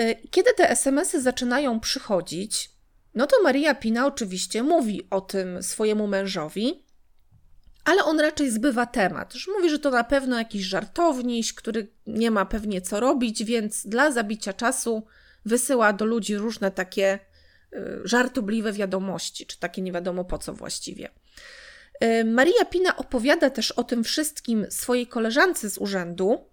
[0.00, 2.70] Y, kiedy te SMS-y zaczynają przychodzić,
[3.14, 6.84] no to Maria Pina oczywiście mówi o tym swojemu mężowi,
[7.84, 9.34] ale on raczej zbywa temat.
[9.34, 13.86] Już mówi, że to na pewno jakiś żartowniś, który nie ma pewnie co robić, więc
[13.86, 15.06] dla zabicia czasu
[15.46, 17.18] wysyła do ludzi różne takie
[17.72, 21.10] y, żartobliwe wiadomości, czy takie nie wiadomo po co właściwie.
[22.04, 26.50] Y, Maria Pina opowiada też o tym wszystkim swojej koleżance z urzędu,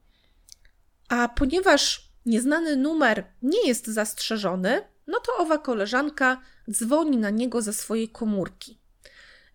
[1.09, 7.73] a ponieważ nieznany numer nie jest zastrzeżony, no to owa koleżanka dzwoni na niego ze
[7.73, 8.79] swojej komórki.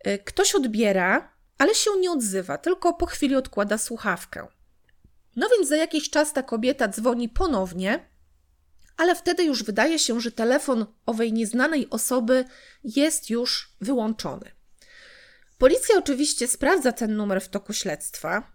[0.06, 4.46] Y, ktoś odbiera, ale się nie odzywa, tylko po chwili odkłada słuchawkę.
[5.36, 8.08] No więc za jakiś czas ta kobieta dzwoni ponownie,
[8.98, 12.44] ale wtedy już wydaje się, że telefon owej nieznanej osoby
[12.84, 14.50] jest już wyłączony.
[15.58, 18.52] Policja oczywiście sprawdza ten numer w toku śledztwa,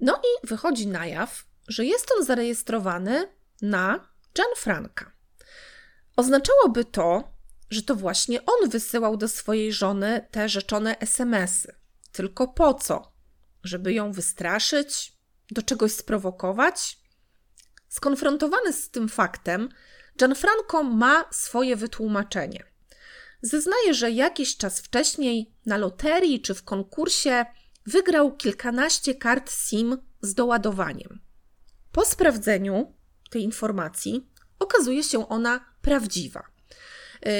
[0.00, 3.28] no i wychodzi na jaw, że jest on zarejestrowany
[3.62, 5.12] na Gianfranca.
[6.16, 7.34] Oznaczałoby to,
[7.70, 11.74] że to właśnie on wysyłał do swojej żony te rzeczone SMSy.
[12.12, 13.12] Tylko po co?
[13.64, 15.12] Żeby ją wystraszyć?
[15.50, 17.03] Do czegoś sprowokować?
[17.94, 19.68] Skonfrontowany z tym faktem,
[20.18, 22.64] Gianfranco ma swoje wytłumaczenie.
[23.42, 27.44] Zeznaje, że jakiś czas wcześniej na loterii czy w konkursie
[27.86, 31.20] wygrał kilkanaście kart SIM z doładowaniem.
[31.92, 32.94] Po sprawdzeniu
[33.30, 36.42] tej informacji okazuje się ona prawdziwa.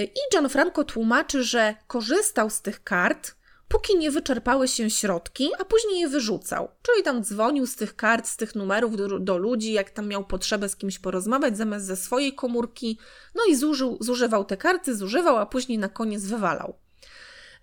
[0.05, 3.35] I Gianfranco tłumaczy, że korzystał z tych kart
[3.69, 6.69] póki nie wyczerpały się środki, a później je wyrzucał.
[6.83, 10.25] Czyli tam dzwonił z tych kart, z tych numerów do, do ludzi, jak tam miał
[10.25, 12.99] potrzebę z kimś porozmawiać zamiast ze swojej komórki,
[13.35, 16.75] no i zużył, zużywał te karty, zużywał, a później na koniec wywalał.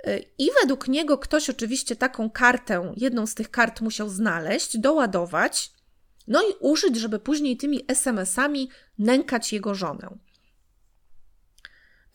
[0.07, 5.71] Y, I według niego ktoś oczywiście taką kartę, jedną z tych kart musiał znaleźć, doładować,
[6.27, 10.17] no i użyć, żeby później tymi SMS-ami nękać jego żonę.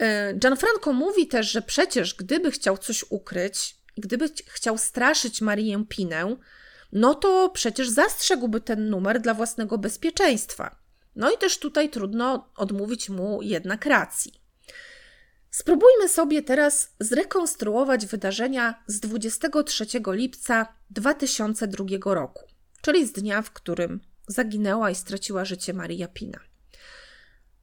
[0.03, 6.37] Y, Gianfranco mówi też, że przecież gdyby chciał coś ukryć, gdyby chciał straszyć Marię Pinę,
[6.93, 10.77] no to przecież zastrzegłby ten numer dla własnego bezpieczeństwa.
[11.17, 14.47] No i też tutaj trudno odmówić mu jednak racji.
[15.51, 22.47] Spróbujmy sobie teraz zrekonstruować wydarzenia z 23 lipca 2002 roku,
[22.83, 26.39] czyli z dnia, w którym zaginęła i straciła życie Maria Pina.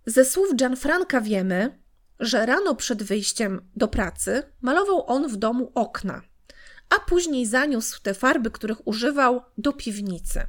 [0.05, 1.82] Ze słów Gianfranca wiemy,
[2.19, 6.21] że rano przed wyjściem do pracy malował on w domu okna,
[6.89, 10.47] a później zaniósł te farby, których używał, do piwnicy.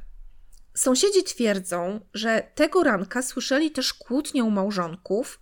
[0.75, 5.39] Sąsiedzi twierdzą, że tego ranka słyszeli też kłótnię małżonków,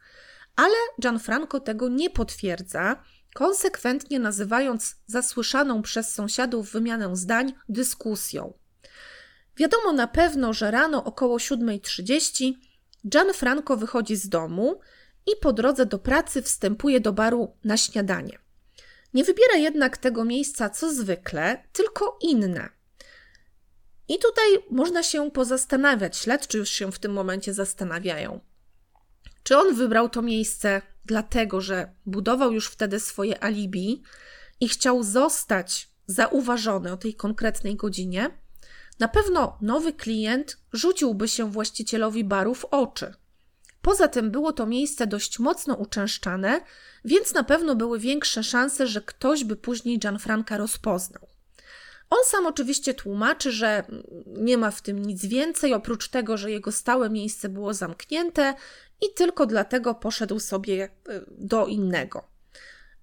[0.55, 8.53] ale Gianfranco tego nie potwierdza, konsekwentnie nazywając zasłyszaną przez sąsiadów wymianę zdań dyskusją.
[9.57, 12.53] Wiadomo na pewno, że rano około 7.30
[13.07, 14.79] Gianfranco wychodzi z domu
[15.27, 18.39] i po drodze do pracy wstępuje do baru na śniadanie.
[19.13, 22.69] Nie wybiera jednak tego miejsca co zwykle, tylko inne.
[24.07, 28.39] I tutaj można się pozastanawiać, śledczy już się w tym momencie zastanawiają.
[29.43, 34.03] Czy on wybrał to miejsce dlatego, że budował już wtedy swoje alibi
[34.59, 38.39] i chciał zostać zauważony o tej konkretnej godzinie?
[38.99, 43.13] Na pewno nowy klient rzuciłby się właścicielowi baru w oczy
[43.83, 46.61] Poza tym było to miejsce dość mocno uczęszczane,
[47.05, 51.27] więc na pewno były większe szanse, że ktoś by później Gianfranca rozpoznał.
[52.09, 53.83] On sam oczywiście tłumaczy, że
[54.25, 58.53] nie ma w tym nic więcej, oprócz tego, że jego stałe miejsce było zamknięte
[59.01, 60.89] i tylko dlatego poszedł sobie e,
[61.27, 62.27] do innego.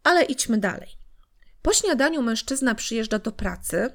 [0.02, 0.88] Ale idźmy dalej.
[1.62, 3.90] Po śniadaniu mężczyzna przyjeżdża do pracy.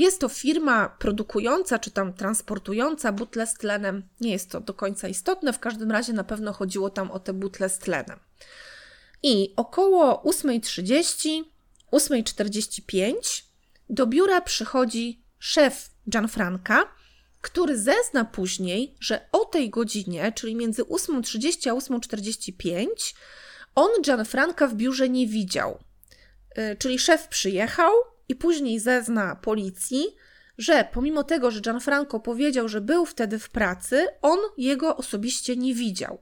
[0.00, 4.02] Jest to firma produkująca czy tam transportująca butle z tlenem.
[4.20, 7.32] Nie jest to do końca istotne, w każdym razie na pewno chodziło tam o te
[7.32, 8.18] butle z tlenem.
[9.22, 11.44] I około 8.30,
[11.92, 13.12] 8.45
[13.90, 16.84] do biura przychodzi szef Gianfranca,
[17.40, 22.86] który zezna później, że o tej godzinie, czyli między 8.30 a 8.45,
[23.74, 25.78] on Gianfranca w biurze nie widział.
[26.58, 27.92] Y, czyli szef przyjechał
[28.30, 30.16] i później zezna policji,
[30.58, 35.74] że pomimo tego, że Gianfranco powiedział, że był wtedy w pracy, on jego osobiście nie
[35.74, 36.18] widział.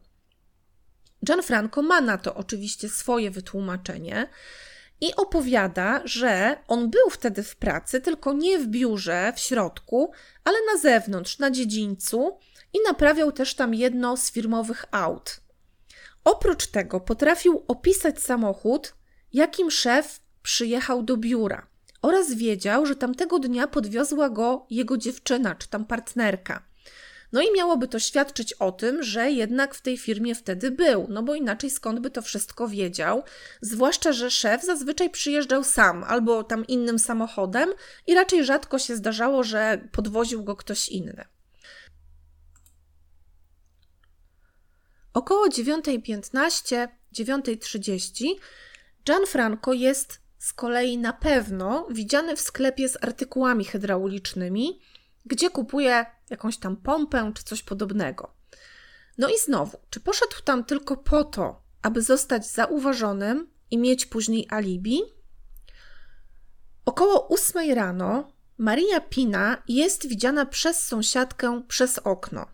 [1.24, 4.28] Gianfranco ma na to oczywiście swoje wytłumaczenie
[5.00, 10.12] i opowiada, że on był wtedy w pracy, tylko nie w biurze, w środku,
[10.44, 12.38] ale na zewnątrz, na dziedzińcu
[12.72, 15.40] i naprawiał też tam jedno z firmowych aut.
[16.24, 18.94] Oprócz tego potrafił opisać samochód,
[19.32, 21.66] jakim szef przyjechał do biura
[22.02, 26.68] oraz wiedział, że tamtego dnia podwiozła go jego dziewczyna czy tam partnerka.
[27.32, 31.22] No i miałoby to świadczyć o tym, że jednak w tej firmie wtedy był, no
[31.22, 33.22] bo inaczej skąd by to wszystko wiedział?
[33.60, 37.68] Zwłaszcza, że szef zazwyczaj przyjeżdżał sam albo tam innym samochodem
[38.06, 41.24] i raczej rzadko się zdarzało, że podwoził go ktoś inny.
[45.14, 48.26] Około 9.15, 9.30
[49.04, 54.80] Gianfranco jest z kolei na pewno widziany w sklepie z artykułami hydraulicznymi,
[55.26, 58.34] gdzie kupuje jakąś tam pompę czy coś podobnego.
[59.18, 64.46] No i znowu, czy poszedł tam tylko po to, aby zostać zauważonym i mieć później
[64.50, 65.00] alibi?
[66.84, 72.46] Około ósmej rano Maria Pina jest widziana przez sąsiadkę przez okno.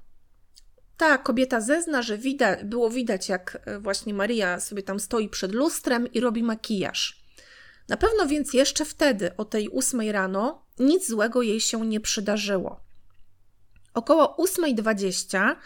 [0.97, 2.19] Ta kobieta zezna, że
[2.65, 7.24] było widać, jak e, właśnie Maria sobie tam stoi przed lustrem i robi makijaż.
[7.89, 12.81] Na pewno więc jeszcze wtedy, o tej ósmej rano, nic złego jej się nie przydarzyło.
[13.95, 15.57] Około 8.20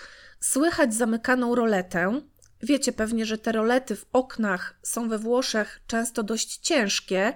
[0.40, 2.20] słychać zamykaną roletę.
[2.62, 7.34] Wiecie pewnie, że te rolety w oknach są we Włoszech często dość ciężkie,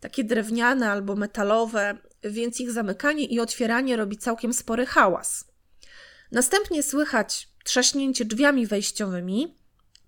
[0.00, 5.44] takie drewniane albo metalowe, więc ich zamykanie i otwieranie robi całkiem spory hałas.
[6.32, 9.56] Następnie słychać trzaśnięcie drzwiami wejściowymi,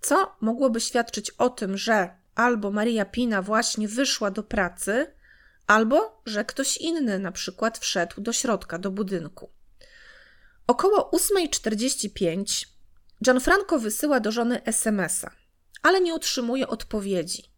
[0.00, 5.14] co mogłoby świadczyć o tym, że albo Maria Pina właśnie wyszła do pracy,
[5.66, 9.50] albo że ktoś inny na przykład wszedł do środka, do budynku.
[10.66, 12.66] Około 8.45
[13.24, 15.30] Gianfranco wysyła do żony SMS-a,
[15.82, 17.52] ale nie otrzymuje odpowiedzi.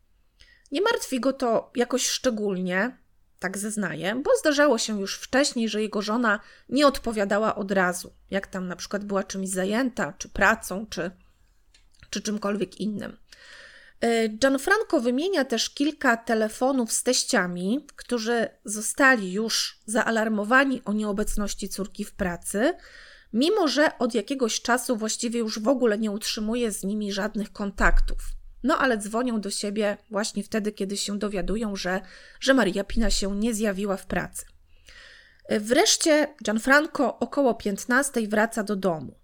[0.72, 2.98] Nie martwi go to jakoś szczególnie,
[3.38, 8.46] tak zeznaje, bo zdarzało się już wcześniej, że jego żona nie odpowiadała od razu, jak
[8.46, 11.10] tam na przykład była czymś zajęta, czy pracą, czy,
[12.10, 13.16] czy czymkolwiek innym.
[14.05, 22.05] E, Gianfranco wymienia też kilka telefonów z teściami, którzy zostali już zaalarmowani o nieobecności córki
[22.05, 22.75] w pracy,
[23.33, 28.19] mimo że od jakiegoś czasu właściwie już w ogóle nie utrzymuje z nimi żadnych kontaktów.
[28.62, 32.01] No ale dzwonią do siebie właśnie wtedy, kiedy się dowiadują, że,
[32.40, 34.47] że Maria Pina się nie zjawiła w pracy.
[35.49, 39.23] E, wreszcie Gianfranco około 15 wraca do domu.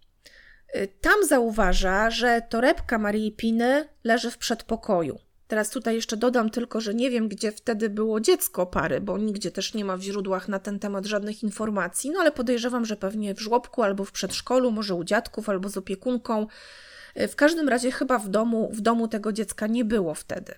[0.77, 5.19] Y, tam zauważa, że torebka Marii Piny leży w przedpokoju.
[5.49, 9.51] Teraz tutaj jeszcze dodam tylko, że nie wiem, gdzie wtedy było dziecko pary, bo nigdzie
[9.51, 13.35] też nie ma w źródłach na ten temat żadnych informacji, no ale podejrzewam, że pewnie
[13.35, 16.47] w żłobku albo w przedszkolu, może u dziadków albo z opiekunką.
[17.21, 20.55] Y, w każdym razie chyba w domu, w domu tego dziecka nie było wtedy.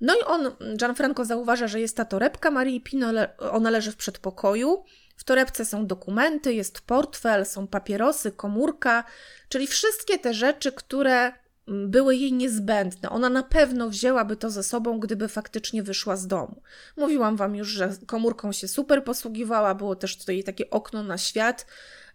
[0.00, 3.06] No i on, Gianfranco zauważa, że jest ta torebka Marii Pino,
[3.38, 4.84] ona leży w przedpokoju.
[5.16, 9.04] W torebce są dokumenty, jest portfel, są papierosy, komórka,
[9.48, 11.32] czyli wszystkie te rzeczy, które
[11.68, 13.10] mm, były jej niezbędne.
[13.10, 16.62] Ona na pewno wzięłaby to ze sobą, gdyby faktycznie wyszła z domu.
[16.96, 21.66] Mówiłam Wam już, że komórką się super posługiwała, było też tutaj takie okno na świat,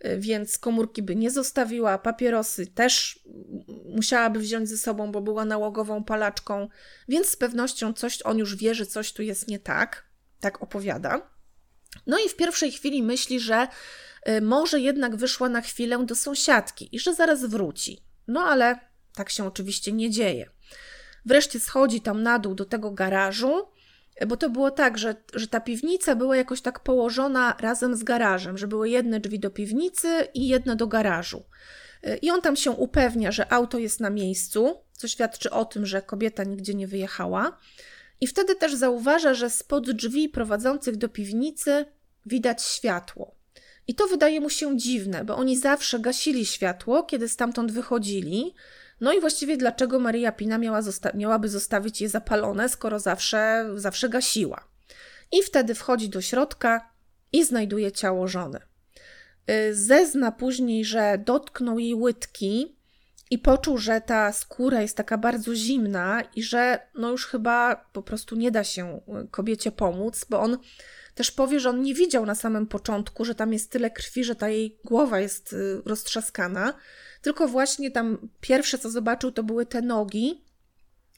[0.06, 3.20] y, więc komórki by nie zostawiła, papierosy też
[3.86, 6.68] musiałaby wziąć ze sobą, bo była nałogową palaczką,
[7.08, 10.06] więc z pewnością coś, on już wie, że coś tu jest nie tak,
[10.40, 11.39] tak opowiada.
[12.08, 13.68] No i w pierwszej chwili myśli, że
[14.30, 18.06] y, może jednak wyszła na chwilę do sąsiadki i że zaraz wróci.
[18.28, 18.80] No ale
[19.16, 20.50] tak się oczywiście nie dzieje.
[21.26, 23.68] Wreszcie schodzi tam na dół do tego garażu,
[24.28, 28.58] bo to było tak, że, że ta piwnica była jakoś tak położona razem z garażem,
[28.58, 31.44] że były jedne drzwi do piwnicy i jedne do garażu.
[32.08, 35.86] Y, I on tam się upewnia, że auto jest na miejscu, co świadczy o tym,
[35.86, 37.58] że kobieta nigdzie nie wyjechała.
[38.22, 41.86] I wtedy też zauważa, że spod drzwi prowadzących do piwnicy
[42.26, 43.36] widać światło.
[43.88, 48.54] I to wydaje mu się dziwne, bo oni zawsze gasili światło, kiedy stamtąd wychodzili.
[49.02, 54.10] No i właściwie dlaczego Maria Pina miała zosta miałaby zostawić je zapalone, skoro zawsze, zawsze
[54.10, 54.68] gasiła?
[55.32, 56.90] I wtedy wchodzi do środka
[57.32, 58.60] i znajduje ciało żony.
[59.50, 62.76] Y, zezna później, że dotknął jej łydki
[63.30, 68.04] i poczuł, że ta skóra jest taka bardzo zimna i że no już chyba po
[68.04, 70.58] prostu nie da się y, kobiecie pomóc, bo on
[71.16, 74.36] też powie, że on nie widział na samym początku, że tam jest tyle krwi, że
[74.36, 76.74] ta jej głowa jest y, roztrzaskana,
[77.22, 80.44] tylko właśnie tam pierwsze co zobaczył to były te nogi,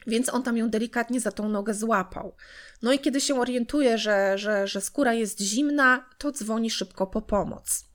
[0.07, 2.35] więc on tam ją delikatnie za tą nogę złapał.
[2.81, 7.21] No i kiedy się orientuje, że, że, że skóra jest zimna, to dzwoni szybko po
[7.21, 7.85] pomoc.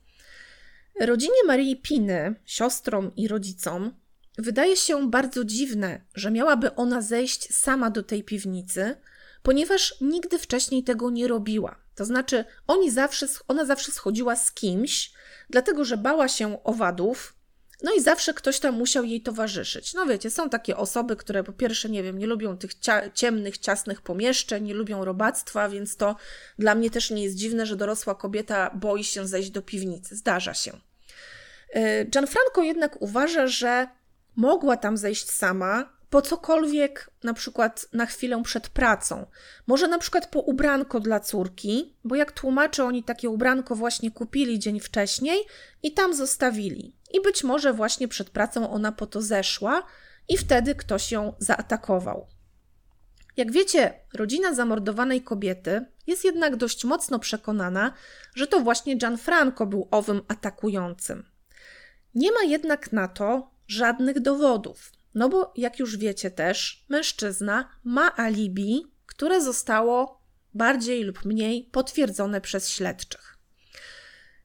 [0.99, 3.93] Rodzinie Marii Piny, siostrom i rodzicom,
[4.37, 8.95] wydaje się bardzo dziwne, że miałaby ona zejść sama do tej piwnicy,
[9.43, 11.75] ponieważ nigdy wcześniej tego nie robiła.
[11.95, 15.11] To znaczy, oni zawsze, ona zawsze schodziła z kimś,
[15.49, 17.33] dlatego że bała się owadów,
[17.83, 19.93] no i zawsze ktoś tam musiał jej towarzyszyć.
[19.93, 22.71] No wiecie, są takie osoby, które po pierwsze, nie wiem, nie lubią tych
[23.13, 26.15] ciemnych, ciasnych pomieszczeń, nie lubią robactwa, więc to
[26.59, 30.15] dla mnie też nie jest dziwne, że dorosła kobieta boi się zejść do piwnicy.
[30.15, 30.71] Zdarza się.
[31.73, 33.87] E, Gianfranco jednak uważa, że
[34.37, 39.25] mogła tam zejść sama, po cokolwiek, na przykład na chwilę przed pracą.
[39.67, 44.59] Może na przykład po ubranko dla córki, bo jak tłumaczę, oni takie ubranko właśnie kupili
[44.59, 45.45] dzień wcześniej
[45.83, 46.95] i tam zostawili.
[47.13, 49.83] I być może właśnie przed pracą ona po to zeszła
[50.29, 52.27] i wtedy ktoś ją zaatakował.
[53.37, 57.93] Jak wiecie, rodzina zamordowanej kobiety jest jednak dość mocno przekonana,
[58.35, 61.25] że to właśnie Gianfranco był owym atakującym.
[62.15, 64.91] Nie ma jednak na to żadnych dowodów.
[65.15, 70.21] No bo jak już wiecie też, mężczyzna ma alibi, które zostało
[70.53, 73.37] bardziej lub mniej potwierdzone przez śledczych.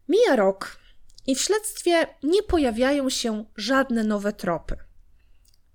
[0.09, 0.77] Mija rok
[1.27, 4.77] i w śledztwie nie pojawiają się żadne nowe tropy.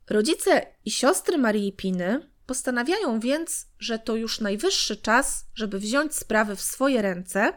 [0.10, 6.56] Rodzice i siostry Marii Piny postanawiają więc, że to już najwyższy czas, żeby wziąć sprawy
[6.56, 7.54] w swoje ręce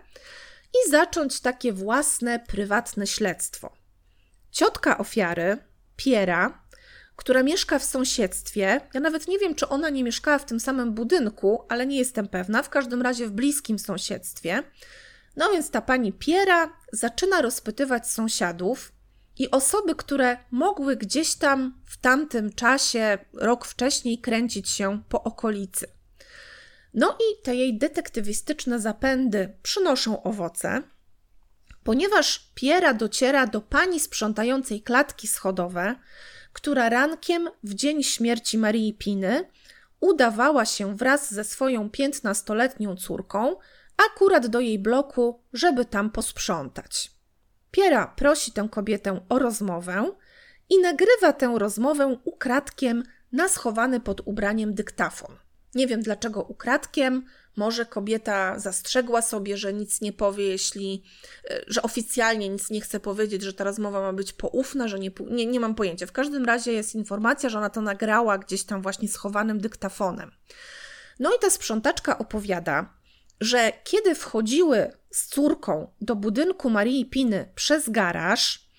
[0.75, 3.77] i zacząć takie własne, prywatne śledztwo.
[4.51, 5.59] Ciotka ofiary,
[6.01, 6.63] Piera,
[7.17, 8.81] która mieszka w sąsiedztwie.
[8.95, 12.29] Ja nawet nie wiem, czy ona nie mieszkała w tym samym budynku, ale nie jestem
[12.29, 14.63] pewna, w każdym razie w bliskim sąsiedztwie.
[15.37, 18.93] No więc ta pani Piera zaczyna rozpytywać sąsiadów
[19.39, 25.87] i osoby, które mogły gdzieś tam w tamtym czasie, rok wcześniej, kręcić się po okolicy.
[26.95, 30.83] No i te jej detektywistyczne zapędy przynoszą owoce,
[31.85, 35.97] ponieważ Piera dociera do pani sprzątającej klatki schodowe,
[36.53, 39.45] która rankiem w dzień śmierci Marii Piny
[40.01, 43.57] udawała się wraz ze swoją piętnastoletnią córką
[44.13, 47.11] akurat do jej bloku, żeby tam posprzątać.
[47.71, 50.13] Piera prosi tę kobietę o rozmowę
[50.69, 53.03] i nagrywa tę rozmowę ukradkiem
[53.33, 55.37] na schowany pod ubraniem dyktafon.
[55.75, 57.27] Nie wiem dlaczego ukradkiem,
[57.57, 61.03] może kobieta zastrzegła sobie, że nic nie powie, jeśli,
[61.51, 65.11] e, że oficjalnie nic nie chce powiedzieć, że ta rozmowa ma być poufna, że nie,
[65.31, 66.07] nie, nie mam pojęcia.
[66.07, 70.31] W każdym razie jest informacja, że ona to nagrała gdzieś tam właśnie schowanym dyktafonem.
[71.21, 72.95] No i ta sprzątaczka opowiada,
[73.41, 78.71] że kiedy wchodziły z córką do budynku Marii Piny przez garaż,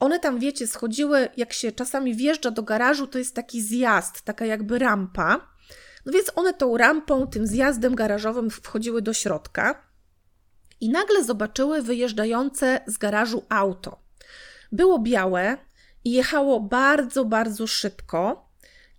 [0.00, 4.46] one tam, wiecie, schodziły, jak się czasami wjeżdża do garażu, to jest taki zjazd, taka
[4.46, 5.51] jakby rampa.
[6.04, 9.82] No więc one tą rampą, tym zjazdem garażowym wchodziły do środka
[10.80, 14.02] i nagle zobaczyły wyjeżdżające z garażu auto.
[14.72, 15.56] Było białe
[16.04, 18.48] i jechało bardzo, bardzo szybko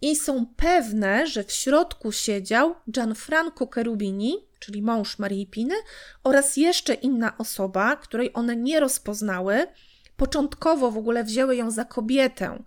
[0.01, 5.75] i są pewne, że w środku siedział Gianfranco Cherubini, czyli mąż Marii Piny,
[6.23, 9.67] oraz jeszcze inna osoba, której one nie rozpoznały.
[10.17, 12.63] Początkowo w ogóle wzięły ją za kobietę,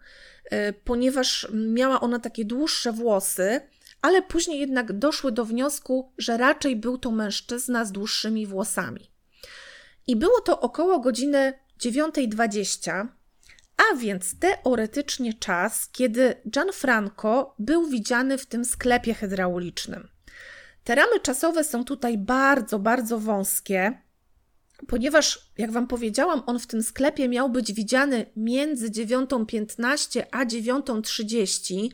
[0.52, 3.60] y, ponieważ miała ona takie dłuższe włosy,
[4.06, 9.10] ale później jednak doszły do wniosku, że raczej był to mężczyzna z dłuższymi włosami.
[10.06, 13.06] I było to około godziny 9.20,
[13.76, 20.08] a więc teoretycznie czas, kiedy Gianfranco był widziany w tym sklepie hydraulicznym.
[20.84, 24.02] Te ramy czasowe są tutaj bardzo, bardzo wąskie,
[24.88, 31.88] ponieważ, jak Wam powiedziałam, on w tym sklepie miał być widziany między 9.15 a 9.30,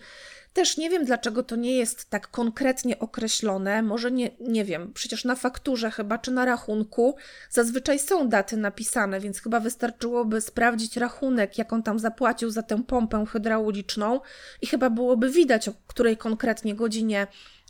[0.53, 3.83] Też nie wiem, dlaczego to nie jest tak konkretnie określone.
[3.83, 7.17] Może nie, nie wiem, przecież na fakturze chyba czy na rachunku
[7.51, 13.25] zazwyczaj są daty napisane, więc chyba wystarczyłoby sprawdzić rachunek, jaką tam zapłacił za tę pompę
[13.27, 14.21] hydrauliczną
[14.63, 17.27] i chyba byłoby widać, o której konkretnie godzinie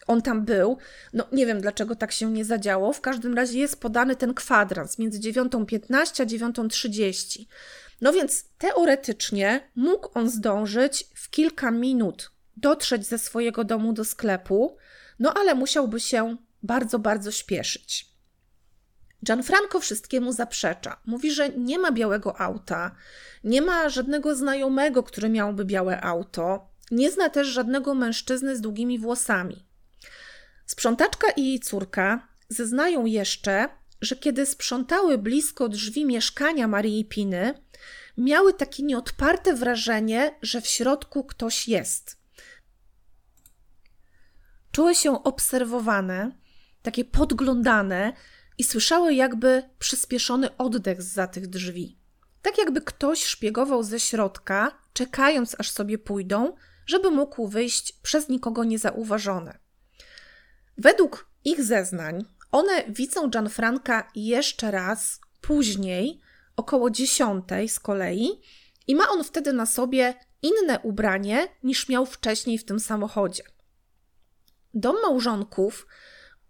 [0.07, 0.79] on tam był.
[1.13, 2.93] No nie wiem, dlaczego tak się nie zadziało.
[2.93, 7.45] W każdym razie jest podany ten kwadrans między 9.15 a 9.30.
[8.01, 14.77] No więc teoretycznie mógł on zdążyć w kilka minut dotrzeć ze swojego domu do sklepu,
[15.19, 18.13] no ale musiałby się bardzo, bardzo śpieszyć.
[19.25, 21.01] Gianfranco wszystkiemu zaprzecza.
[21.07, 22.95] Mówi, że nie ma białego auta,
[23.45, 28.99] nie ma żadnego znajomego, który miałby białe auto, nie zna też żadnego mężczyzny z długimi
[28.99, 29.67] włosami.
[30.67, 33.69] Sprzątaczka i jej córka zeznają jeszcze,
[34.01, 37.55] że kiedy sprzątały blisko drzwi mieszkania Marii Piny,
[38.17, 42.22] miały takie nieodparte wrażenie, że w środku ktoś jest.
[44.73, 46.33] Czuły się obserwowane,
[46.83, 48.13] takie podglądane
[48.59, 51.99] i słyszały jakby przyspieszony oddech za tych drzwi.
[52.43, 56.55] Tak jakby ktoś szpiegował ze środka, czekając aż sobie pójdą,
[56.87, 59.59] żeby mógł wyjść przez nikogo niezauważone.
[60.79, 66.21] Według ich zeznań, one widzą Gianfranca jeszcze raz później,
[66.57, 68.41] około dziesiątej z kolei,
[68.87, 73.43] i ma on wtedy na sobie inne ubranie niż miał wcześniej w tym samochodzie.
[74.75, 75.87] Dom małżonków,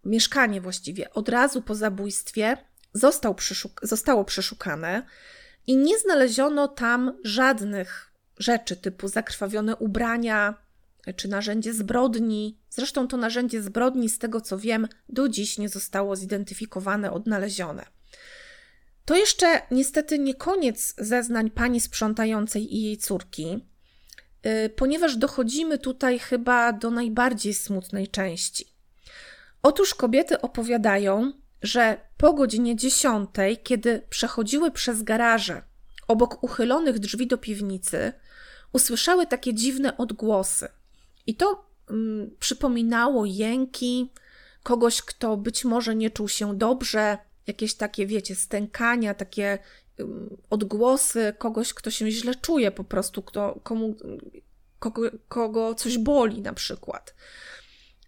[0.04, 2.56] mieszkanie właściwie, od razu po zabójstwie
[2.94, 3.36] został
[3.82, 5.06] zostało przeszukane
[5.66, 10.54] i nie znaleziono tam żadnych rzeczy typu zakrwawione ubrania
[11.16, 12.58] czy narzędzie zbrodni.
[12.70, 17.86] Zresztą to narzędzie zbrodni, z tego co wiem, do dziś nie zostało zidentyfikowane, odnalezione.
[19.04, 23.66] To jeszcze niestety nie koniec zeznań pani sprzątającej i jej córki,
[24.76, 28.66] ponieważ dochodzimy tutaj chyba do najbardziej smutnej części.
[29.62, 31.32] Otóż kobiety opowiadają,
[31.62, 33.30] że po godzinie 10,
[33.62, 35.62] kiedy przechodziły przez garaże
[36.08, 38.12] obok uchylonych drzwi do piwnicy,
[38.72, 40.68] usłyszały takie dziwne odgłosy.
[41.26, 44.10] I to mm, przypominało jęki
[44.62, 49.58] kogoś, kto być może nie czuł się dobrze, jakieś takie, wiecie, stękania, takie
[50.50, 53.96] odgłosy kogoś, kto się źle czuje, po prostu, kto, komu,
[54.78, 57.14] kogo, kogo coś boli na przykład.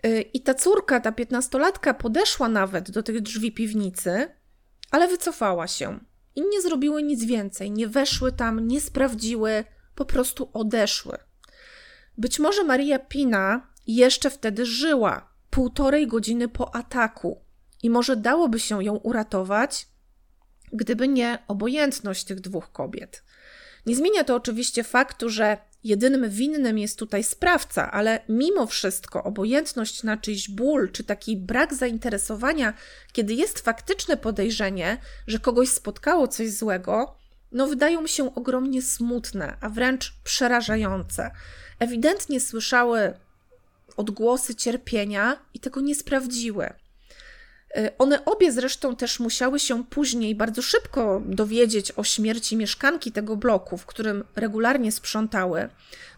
[0.07, 4.29] Y, I ta córka, ta piętnastolatka, podeszła nawet do tych drzwi piwnicy,
[4.91, 6.01] ale wycofała się.
[6.37, 9.65] I nie zrobiły nic więcej, nie weszły tam, nie sprawdziły,
[9.95, 11.19] po prostu odeszły.
[12.19, 17.45] Być może Maria Pina jeszcze wtedy żyła, półtorej godziny po ataku,
[17.83, 19.89] i może dałoby się ją uratować,
[20.75, 23.23] gdyby nie obojętność tych dwóch kobiet.
[23.87, 30.03] Nie zmienia to oczywiście faktu, że jedynym winnym jest tutaj sprawca, ale mimo wszystko obojętność
[30.03, 32.75] na czyjś ból czy taki brak zainteresowania,
[33.13, 37.19] kiedy jest faktyczne podejrzenie, że kogoś spotkało coś złego,
[37.53, 41.31] no wydają mi się ogromnie smutne, a wręcz przerażające.
[41.79, 43.15] Ewidentnie słyszały
[43.97, 46.73] odgłosy cierpienia i tego nie sprawdziły.
[47.77, 53.37] Y, one obie zresztą też musiały się później bardzo szybko dowiedzieć o śmierci mieszkanki tego
[53.37, 55.69] bloku, w którym regularnie sprzątały,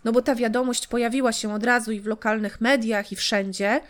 [0.05, 3.81] no bo ta wiadomość pojawiła się od razu i w lokalnych mediach, i wszędzie,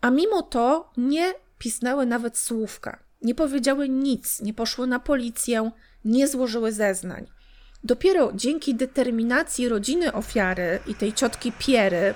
[0.00, 5.70] a mimo to nie pisnęły nawet słówka, nie powiedziały nic, nie poszły na policję,
[6.04, 7.26] nie złożyły zeznań.
[7.84, 12.14] Dopiero dzięki determinacji rodziny ofiary i tej ciotki Piery,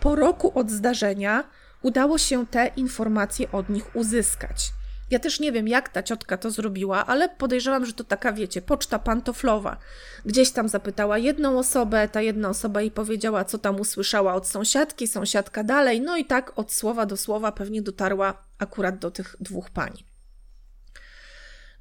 [0.00, 1.44] po roku od zdarzenia,
[1.82, 4.72] udało się te informacje od nich uzyskać.
[5.12, 8.62] Ja też nie wiem, jak ta ciotka to zrobiła, ale podejrzewam, że to taka, wiecie,
[8.62, 9.76] poczta pantoflowa.
[10.24, 15.08] Gdzieś tam zapytała jedną osobę, ta jedna osoba jej powiedziała, co tam usłyszała od sąsiadki,
[15.08, 19.70] sąsiadka dalej, no i tak od słowa do słowa pewnie dotarła akurat do tych dwóch
[19.70, 20.04] pań.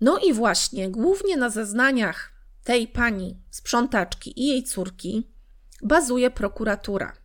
[0.02, 2.32] No i właśnie, głównie na zeznaniach
[2.64, 5.32] tej pani sprzątaczki i jej córki
[5.84, 7.21] bazuje prokuratura.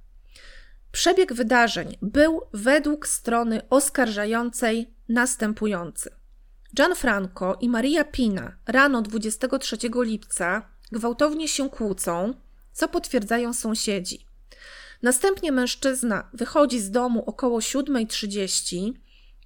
[0.96, 6.10] Przebieg wydarzeń był według strony oskarżającej następujący.
[6.76, 12.34] Gianfranco i Maria Pina rano 23 lipca gwałtownie się kłócą,
[12.72, 14.26] co potwierdzają sąsiedzi.
[15.02, 18.92] Następnie mężczyzna wychodzi z domu około 7.30,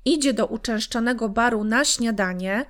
[0.04, 2.66] idzie do uczęszczanego baru na śniadanie,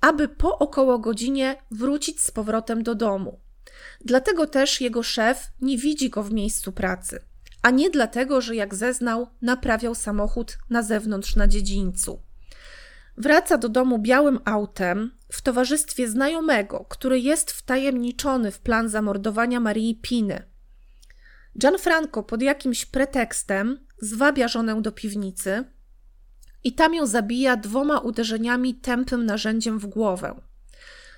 [0.00, 3.40] aby po około godzinie wrócić z powrotem do domu.
[4.00, 7.31] Dlatego też jego szef nie widzi go w miejscu pracy
[7.62, 12.22] a nie dlatego, że jak zeznał, naprawiał samochód na zewnątrz na dziedzińcu.
[13.16, 19.94] Wraca do domu białym autem w towarzystwie znajomego, który jest wtajemniczony w plan zamordowania Marii
[19.94, 20.42] Piny.
[21.58, 25.64] Gianfranco pod jakimś pretekstem zwabia żonę do piwnicy
[26.64, 30.40] i tam ją zabija dwoma uderzeniami tępym narzędziem w głowę.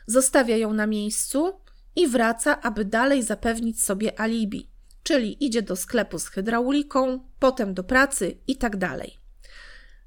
[0.06, 1.60] Zostawia ją na miejscu
[1.96, 4.73] i wraca, aby dalej zapewnić sobie alibi,
[5.04, 9.18] czyli idzie do sklepu z hydrauliką, potem do pracy i tak dalej.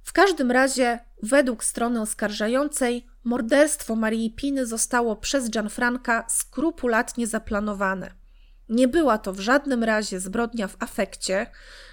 [0.03, 8.11] W każdym razie, według strony oskarżającej, morderstwo Marii Piny zostało przez Gianfranca skrupulatnie zaplanowane.
[8.69, 11.47] Nie była to w żadnym razie zbrodnia w afekcie,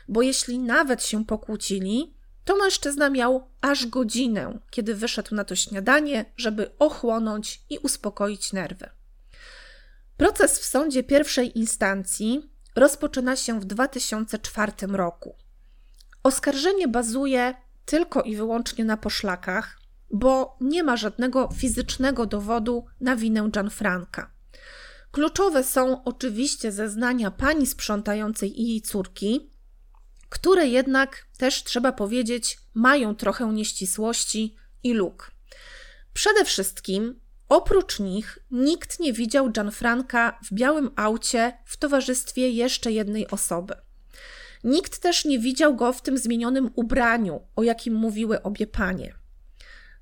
[0.08, 6.24] bo jeśli nawet się pokłócili, to mężczyzna miał aż godzinę, kiedy wyszedł na to śniadanie,
[6.36, 8.88] żeby ochłonąć i uspokoić nerwy.
[10.16, 15.36] Proces w sądzie pierwszej instancji rozpoczyna się w 2004 roku.
[16.22, 17.54] Oskarżenie bazuje
[17.84, 19.78] tylko i wyłącznie na poszlakach,
[20.10, 24.30] bo nie ma żadnego fizycznego dowodu na winę Gianfranca.
[25.10, 29.50] Kluczowe są oczywiście zeznania pani sprzątającej i jej córki,
[30.28, 35.30] które jednak też trzeba powiedzieć mają trochę nieścisłości i luk.
[36.12, 43.28] Przede wszystkim oprócz nich nikt nie widział Gianfranca w białym aucie w towarzystwie jeszcze jednej
[43.28, 43.74] osoby.
[44.64, 49.14] Nikt też nie widział go w tym zmienionym ubraniu, o jakim mówiły obie panie.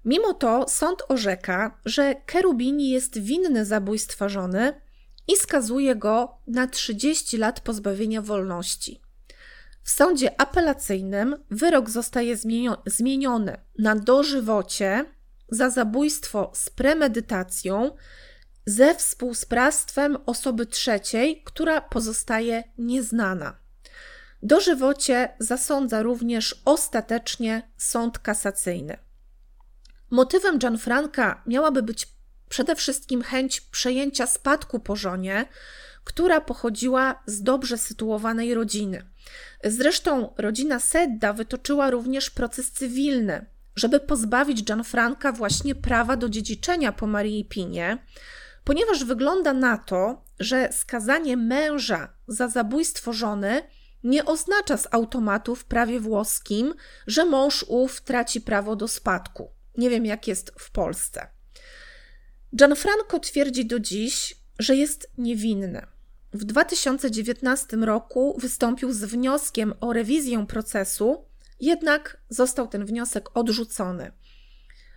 [0.04, 4.80] Mimo to sąd orzeka, że Kerubini jest winny zabójstwa żony
[5.28, 9.00] i skazuje go na 30 lat pozbawienia wolności.
[9.82, 12.36] W sądzie apelacyjnym wyrok zostaje
[12.86, 15.04] zmieniony na dożywocie
[15.52, 17.90] za zabójstwo z premedytacją
[18.66, 23.56] ze współsprawstwem osoby trzeciej, która pozostaje nieznana.
[24.42, 28.98] Dożywocie zasądza również ostatecznie sąd kasacyjny.
[30.10, 32.08] Motywem Gianfranca miałaby być
[32.48, 35.46] przede wszystkim chęć przejęcia spadku po żonie,
[36.04, 39.06] która pochodziła z dobrze sytuowanej rodziny.
[39.64, 43.46] Zresztą rodzina Sedda wytoczyła również proces cywilny,
[43.76, 47.98] żeby pozbawić Gianfranca właśnie prawa do dziedziczenia po Marii Pinie,
[48.64, 53.62] ponieważ wygląda na to, że skazanie męża za zabójstwo żony
[54.04, 56.74] nie oznacza z automatu w prawie włoskim,
[57.06, 59.50] że mąż ów traci prawo do spadku.
[59.76, 61.26] Nie wiem, jak jest w Polsce.
[62.56, 65.86] Gianfranco twierdzi do dziś, że jest niewinny.
[66.32, 71.24] W 2019 roku wystąpił z wnioskiem o rewizję procesu,
[71.62, 74.12] jednak został ten wniosek odrzucony.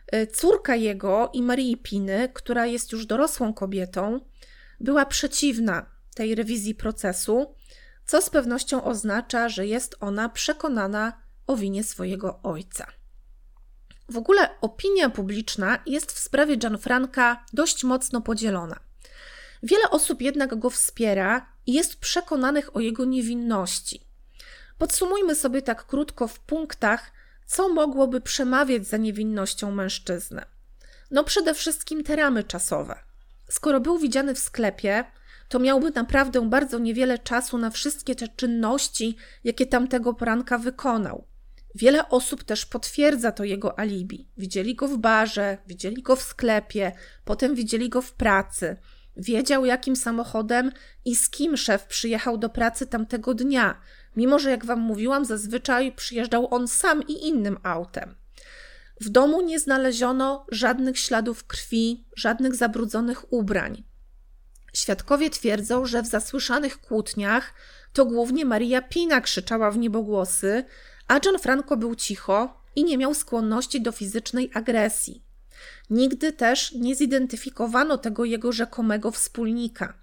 [0.07, 4.19] E, córka jego i Marii Piny, która jest już dorosłą kobietą,
[4.79, 5.85] była przeciwna
[6.15, 7.55] tej rewizji procesu,
[8.05, 12.87] co z pewnością oznacza, że jest ona przekonana o winie swojego ojca.
[14.09, 18.79] W ogóle opinia publiczna jest w sprawie Gianfranca dość mocno podzielona.
[19.63, 24.05] Wiele osób jednak go wspiera i jest przekonanych o jego niewinności.
[24.77, 27.11] Podsumujmy sobie tak krótko w punktach,
[27.45, 30.45] co mogłoby przemawiać za niewinnością mężczyzny.
[31.11, 32.99] No przede wszystkim te ramy czasowe.
[33.49, 35.05] Skoro był widziany w sklepie,
[35.49, 41.27] to miałby naprawdę bardzo niewiele czasu na wszystkie te czynności, jakie tamtego poranka wykonał.
[41.75, 44.27] Wiele osób też potwierdza to jego alibi.
[44.37, 46.91] Widzieli go w barze, widzieli go w sklepie,
[47.25, 48.77] potem widzieli go w pracy.
[49.17, 50.71] Wiedział, jakim samochodem
[51.05, 53.81] i z kim szef przyjechał do pracy tamtego dnia,
[54.17, 58.15] mimo że, jak wam mówiłam, zazwyczaj przyjeżdżał on sam i innym autem.
[59.01, 63.83] W domu nie znaleziono żadnych śladów krwi, żadnych zabrudzonych ubrań.
[64.73, 67.53] Świadkowie twierdzą, że w zasłyszanych kłótniach
[67.93, 70.63] to głównie Maria Pina krzyczała w niebogłosy,
[71.07, 75.23] a Gianfranco był cicho i nie miał skłonności do fizycznej agresji.
[75.89, 79.93] Nigdy też nie zidentyfikowano tego jego rzekomego wspólnika.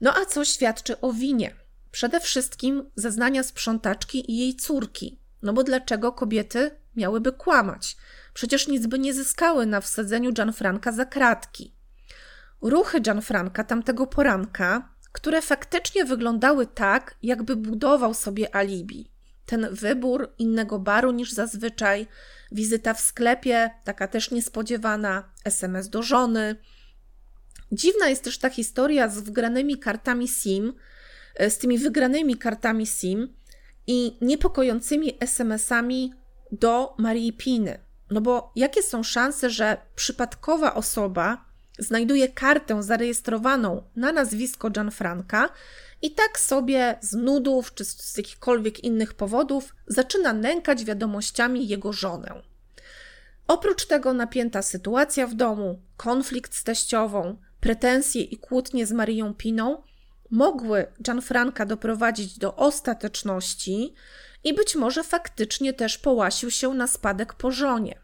[0.00, 1.61] No a co świadczy o winie?
[1.92, 5.20] Przede wszystkim zeznania sprzątaczki i jej córki.
[5.42, 7.96] No bo dlaczego kobiety miałyby kłamać?
[8.34, 11.74] Przecież nic by nie zyskały na wsadzeniu Gianfranca za kratki.
[12.62, 19.12] Ruchy Gianfranca tamtego poranka, które faktycznie wyglądały tak, jakby budował sobie alibi.
[19.46, 22.06] Ten wybór innego baru niż zazwyczaj,
[22.52, 26.56] wizyta w sklepie, taka też niespodziewana, SMS do żony.
[27.72, 30.72] Dziwna jest też ta historia z wgranymi kartami SIM,
[31.48, 33.34] z tymi wygranymi kartami SIM
[33.86, 36.12] i niepokojącymi SMS-ami
[36.52, 37.78] do Marii Piny.
[38.10, 41.44] No bo jakie są szanse, że przypadkowa osoba
[41.78, 45.48] znajduje kartę zarejestrowaną na nazwisko Gianfranca
[46.02, 52.42] i tak sobie z nudów czy z jakichkolwiek innych powodów zaczyna nękać wiadomościami jego żonę.
[53.46, 59.82] Oprócz tego napięta sytuacja w domu, konflikt z teściową, pretensje i kłótnie z Marią Piną
[60.32, 63.94] mogły Gianfranca doprowadzić do ostateczności
[64.44, 68.00] i być może faktycznie też połasił się na spadek po żonie.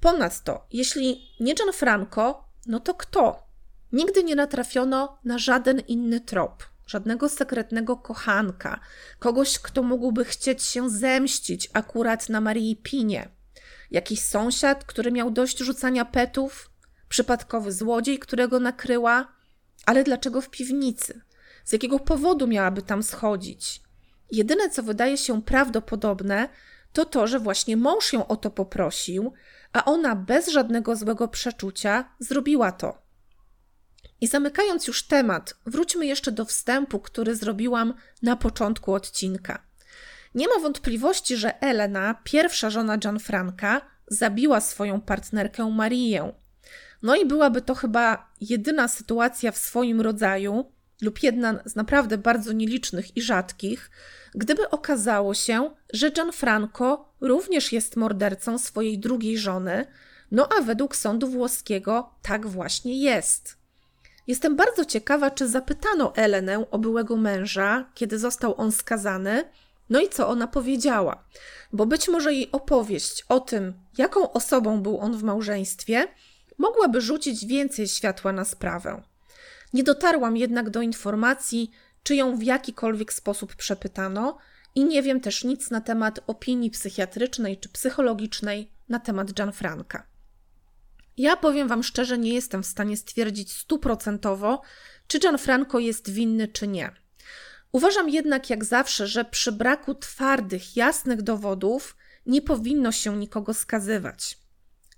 [0.00, 3.46] Ponadto, jeśli nie Gianfranco, no to kto?
[3.92, 8.80] Nigdy nie natrafiono na żaden inny trop, żadnego sekretnego kochanka,
[9.18, 13.28] kogoś, kto mógłby chcieć się zemścić akurat na Marii Pinie.
[13.90, 16.70] Jakiś sąsiad, który miał dość rzucania petów,
[17.08, 19.32] przypadkowy złodziej, którego nakryła,
[19.86, 21.20] ale dlaczego w piwnicy?
[21.64, 23.82] Z jakiego powodu miałaby tam schodzić?
[24.32, 26.48] Jedyne, co wydaje się prawdopodobne,
[26.92, 29.32] to to, że właśnie mąż ją o to poprosił,
[29.72, 33.04] a ona bez żadnego złego przeczucia zrobiła to.
[34.20, 39.62] I zamykając już temat, wróćmy jeszcze do wstępu, który zrobiłam na początku odcinka.
[40.34, 46.32] Nie ma wątpliwości, że Elena, pierwsza żona Gianfranca, zabiła swoją partnerkę Marię.
[47.02, 52.52] No i byłaby to chyba jedyna sytuacja w swoim rodzaju, lub jedna z naprawdę bardzo
[52.52, 53.90] nielicznych i rzadkich,
[54.34, 59.86] gdyby okazało się, że Gianfranco również jest mordercą swojej drugiej żony,
[60.30, 63.56] no a według sądu włoskiego tak właśnie jest.
[64.26, 69.44] Jestem bardzo ciekawa, czy zapytano Elenę o byłego męża, kiedy został on skazany,
[69.90, 71.24] no i co ona powiedziała,
[71.72, 76.08] bo być może jej opowieść o tym, jaką osobą był on w małżeństwie,
[76.58, 79.02] mogłaby rzucić więcej światła na sprawę.
[79.74, 81.70] Nie dotarłam jednak do informacji,
[82.02, 84.38] czy ją w jakikolwiek sposób przepytano,
[84.74, 90.02] i nie wiem też nic na temat opinii psychiatrycznej czy psychologicznej na temat Gianfranca.
[91.16, 94.62] Ja powiem Wam szczerze, nie jestem w stanie stwierdzić stuprocentowo,
[95.06, 96.90] czy Gianfranco jest winny, czy nie.
[97.72, 101.96] Uważam jednak, jak zawsze, że przy braku twardych, jasnych dowodów
[102.26, 104.38] nie powinno się nikogo skazywać.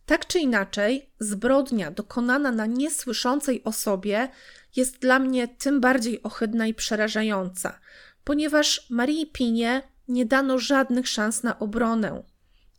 [0.06, 4.28] Tak czy inaczej, zbrodnia dokonana na niesłyszącej osobie
[4.76, 7.78] jest dla mnie tym bardziej ohydna i przerażająca,
[8.24, 12.22] ponieważ Marii Pinie nie dano żadnych szans na obronę.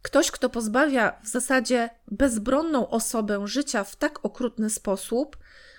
[0.01, 5.37] Ktoś, kto pozbawia w zasadzie bezbronną osobę życia w tak okrutny sposób,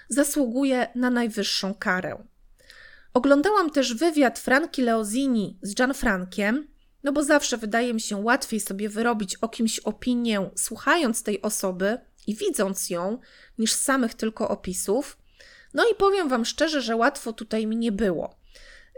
[0.09, 2.25] zasługuje na najwyższą karę.
[3.15, 6.69] Oglądałam też wywiad Franki Leozini z Gianfrankiem,
[7.03, 11.99] no bo zawsze wydaje mi się łatwiej sobie wyrobić o kimś opinię, słuchając tej osoby
[12.27, 13.19] i widząc ją,
[13.59, 15.19] niż samych tylko opisów.
[15.75, 18.39] No i powiem Wam szczerze, że łatwo tutaj mi nie było.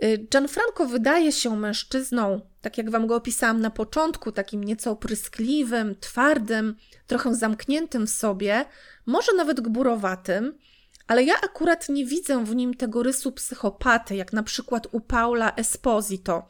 [0.05, 5.97] Y, Gianfranco wydaje się mężczyzną, tak jak wam go opisałam na początku, takim nieco opryskliwym,
[6.01, 6.77] twardym,
[7.07, 8.65] trochę zamkniętym w sobie,
[9.07, 10.59] może nawet gburowatym,
[11.07, 15.55] ale ja akurat nie widzę w nim tego rysu psychopaty, jak na przykład u Paula
[15.55, 16.47] Esposito,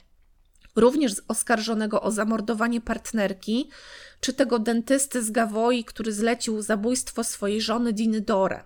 [0.76, 3.70] również oskarżonego o zamordowanie partnerki,
[4.20, 8.64] czy tego dentysty z Gawoi, który zlecił zabójstwo swojej żony Diny Dore.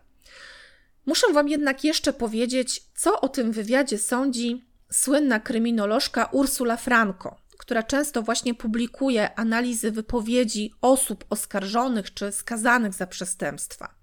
[1.06, 7.82] Muszę Wam jednak jeszcze powiedzieć, co o tym wywiadzie sądzi słynna kryminolożka Ursula Franco, która
[7.82, 13.94] często właśnie publikuje analizy wypowiedzi osób oskarżonych czy skazanych za przestępstwa.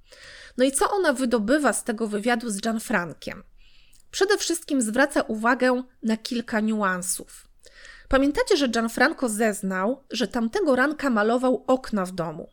[0.58, 3.44] No i co ona wydobywa z tego wywiadu z Gianfrankiem?
[4.12, 7.48] Przede wszystkim zwraca uwagę na kilka niuansów.
[8.12, 12.50] Pamiętacie, że Gianfranco zeznał, że tamtego ranka malował okna w domu.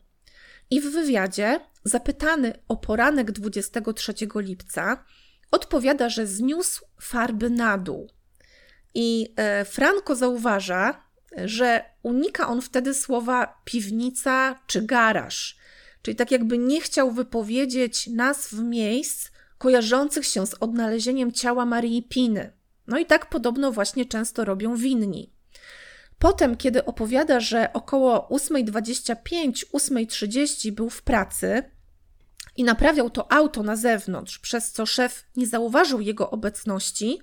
[0.69, 5.03] I w wywiadzie, zapytany o poranek 23 lipca,
[5.51, 8.09] odpowiada, że zniósł farby na dół.
[8.93, 11.03] I e, Franco zauważa,
[11.45, 15.57] że unika on wtedy słowa piwnica czy garaż,
[16.01, 22.53] czyli tak jakby nie chciał wypowiedzieć nazw miejsc kojarzących się z odnalezieniem ciała Marii Piny.
[22.87, 25.38] No i tak podobno właśnie często robią winni.
[26.19, 31.63] Potem, kiedy opowiada, że około 8.25, 8.30 był w pracy
[32.57, 37.19] i naprawiał to auto na zewnątrz, przez co szef nie zauważył jego obecności,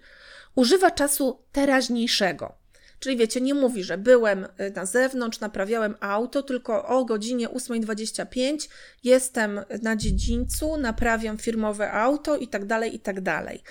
[0.54, 2.54] używa czasu teraźniejszego.
[2.98, 8.68] Czyli wiecie, nie mówi, że byłem y, na zewnątrz, naprawiałem auto, tylko o godzinie 8.25
[9.04, 13.62] jestem na dziedzińcu, naprawiam firmowe auto i tak dalej, i tak dalej.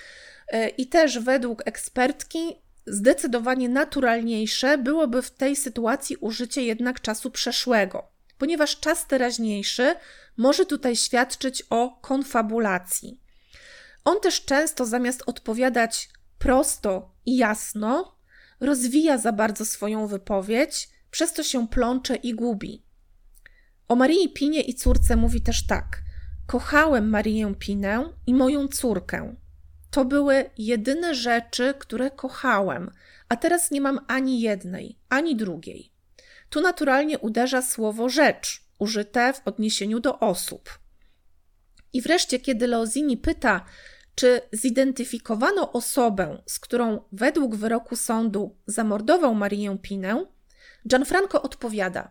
[0.54, 8.08] Y, I też według ekspertki zdecydowanie naturalniejsze byłoby w tej sytuacji użycie jednak czasu przeszłego,
[8.38, 9.94] ponieważ czas teraźniejszy
[10.36, 13.20] może tutaj świadczyć o konfabulacji.
[14.04, 16.08] On też często zamiast odpowiadać
[16.38, 18.16] prosto i jasno,
[18.60, 22.82] rozwija za bardzo swoją wypowiedź, przez to się plącze i gubi.
[23.88, 26.02] O Marii Pinie i córce mówi też tak:
[26.46, 29.36] Kochałem Marię Pinę i moją córkę.
[29.96, 32.90] To były jedyne rzeczy, które kochałem,
[33.28, 35.92] a teraz nie mam ani jednej, ani drugiej.
[36.50, 40.78] Tu naturalnie uderza słowo rzecz, użyte w odniesieniu do osób.
[41.92, 43.64] I wreszcie, kiedy Leozini pyta,
[44.14, 50.26] czy zidentyfikowano osobę, z którą według wyroku sądu zamordował Marię Pinę,
[50.88, 52.10] Gianfranco odpowiada: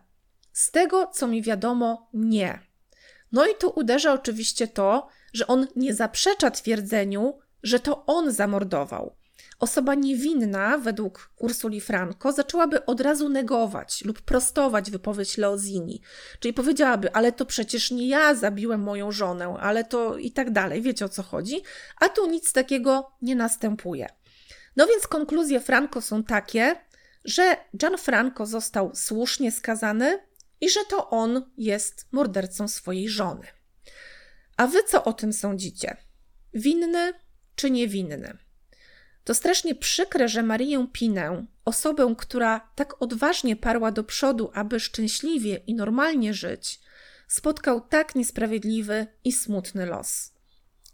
[0.52, 2.58] Z tego, co mi wiadomo, nie.
[3.32, 9.16] No i tu uderza oczywiście to, że on nie zaprzecza twierdzeniu, że to on zamordował.
[9.58, 16.02] Osoba niewinna, według Ursuli Franco, zaczęłaby od razu negować lub prostować wypowiedź Leozini.
[16.40, 20.82] Czyli powiedziałaby, ale to przecież nie ja zabiłem moją żonę, ale to i tak dalej,
[20.82, 21.62] wiecie o co chodzi.
[22.00, 24.06] A tu nic takiego nie następuje.
[24.76, 26.76] No więc konkluzje Franco są takie,
[27.24, 30.18] że Gianfranco został słusznie skazany
[30.60, 33.46] i że to on jest mordercą swojej żony.
[34.56, 35.96] A wy co o tym sądzicie?
[36.54, 37.25] Winny
[37.56, 38.38] czy niewinny?
[39.24, 45.56] To strasznie przykre, że Marię Pinę, osobę, która tak odważnie parła do przodu, aby szczęśliwie
[45.56, 46.80] i normalnie żyć,
[47.28, 50.32] spotkał tak niesprawiedliwy i smutny los.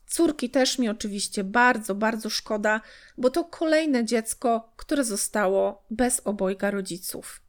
[0.07, 2.81] Córki też mi oczywiście bardzo, bardzo szkoda,
[3.19, 7.41] bo to kolejne dziecko, które zostało bez obojga rodziców.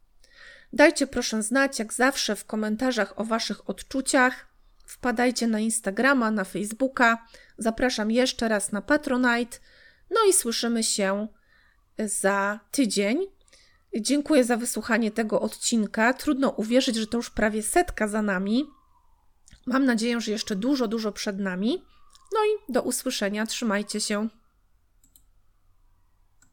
[0.72, 4.53] Dajcie proszę znać, jak zawsze, w komentarzach o Waszych odczuciach.
[4.86, 7.26] Wpadajcie na Instagrama, na Facebooka.
[7.58, 9.58] Zapraszam jeszcze raz na Patronite.
[10.10, 11.28] No i słyszymy się
[11.98, 13.26] za tydzień.
[14.00, 16.14] Dziękuję za wysłuchanie tego odcinka.
[16.14, 18.64] Trudno uwierzyć, że to już prawie setka za nami.
[19.66, 21.84] Mam nadzieję, że jeszcze dużo, dużo przed nami.
[22.32, 23.46] No i do usłyszenia.
[23.46, 24.28] Trzymajcie się.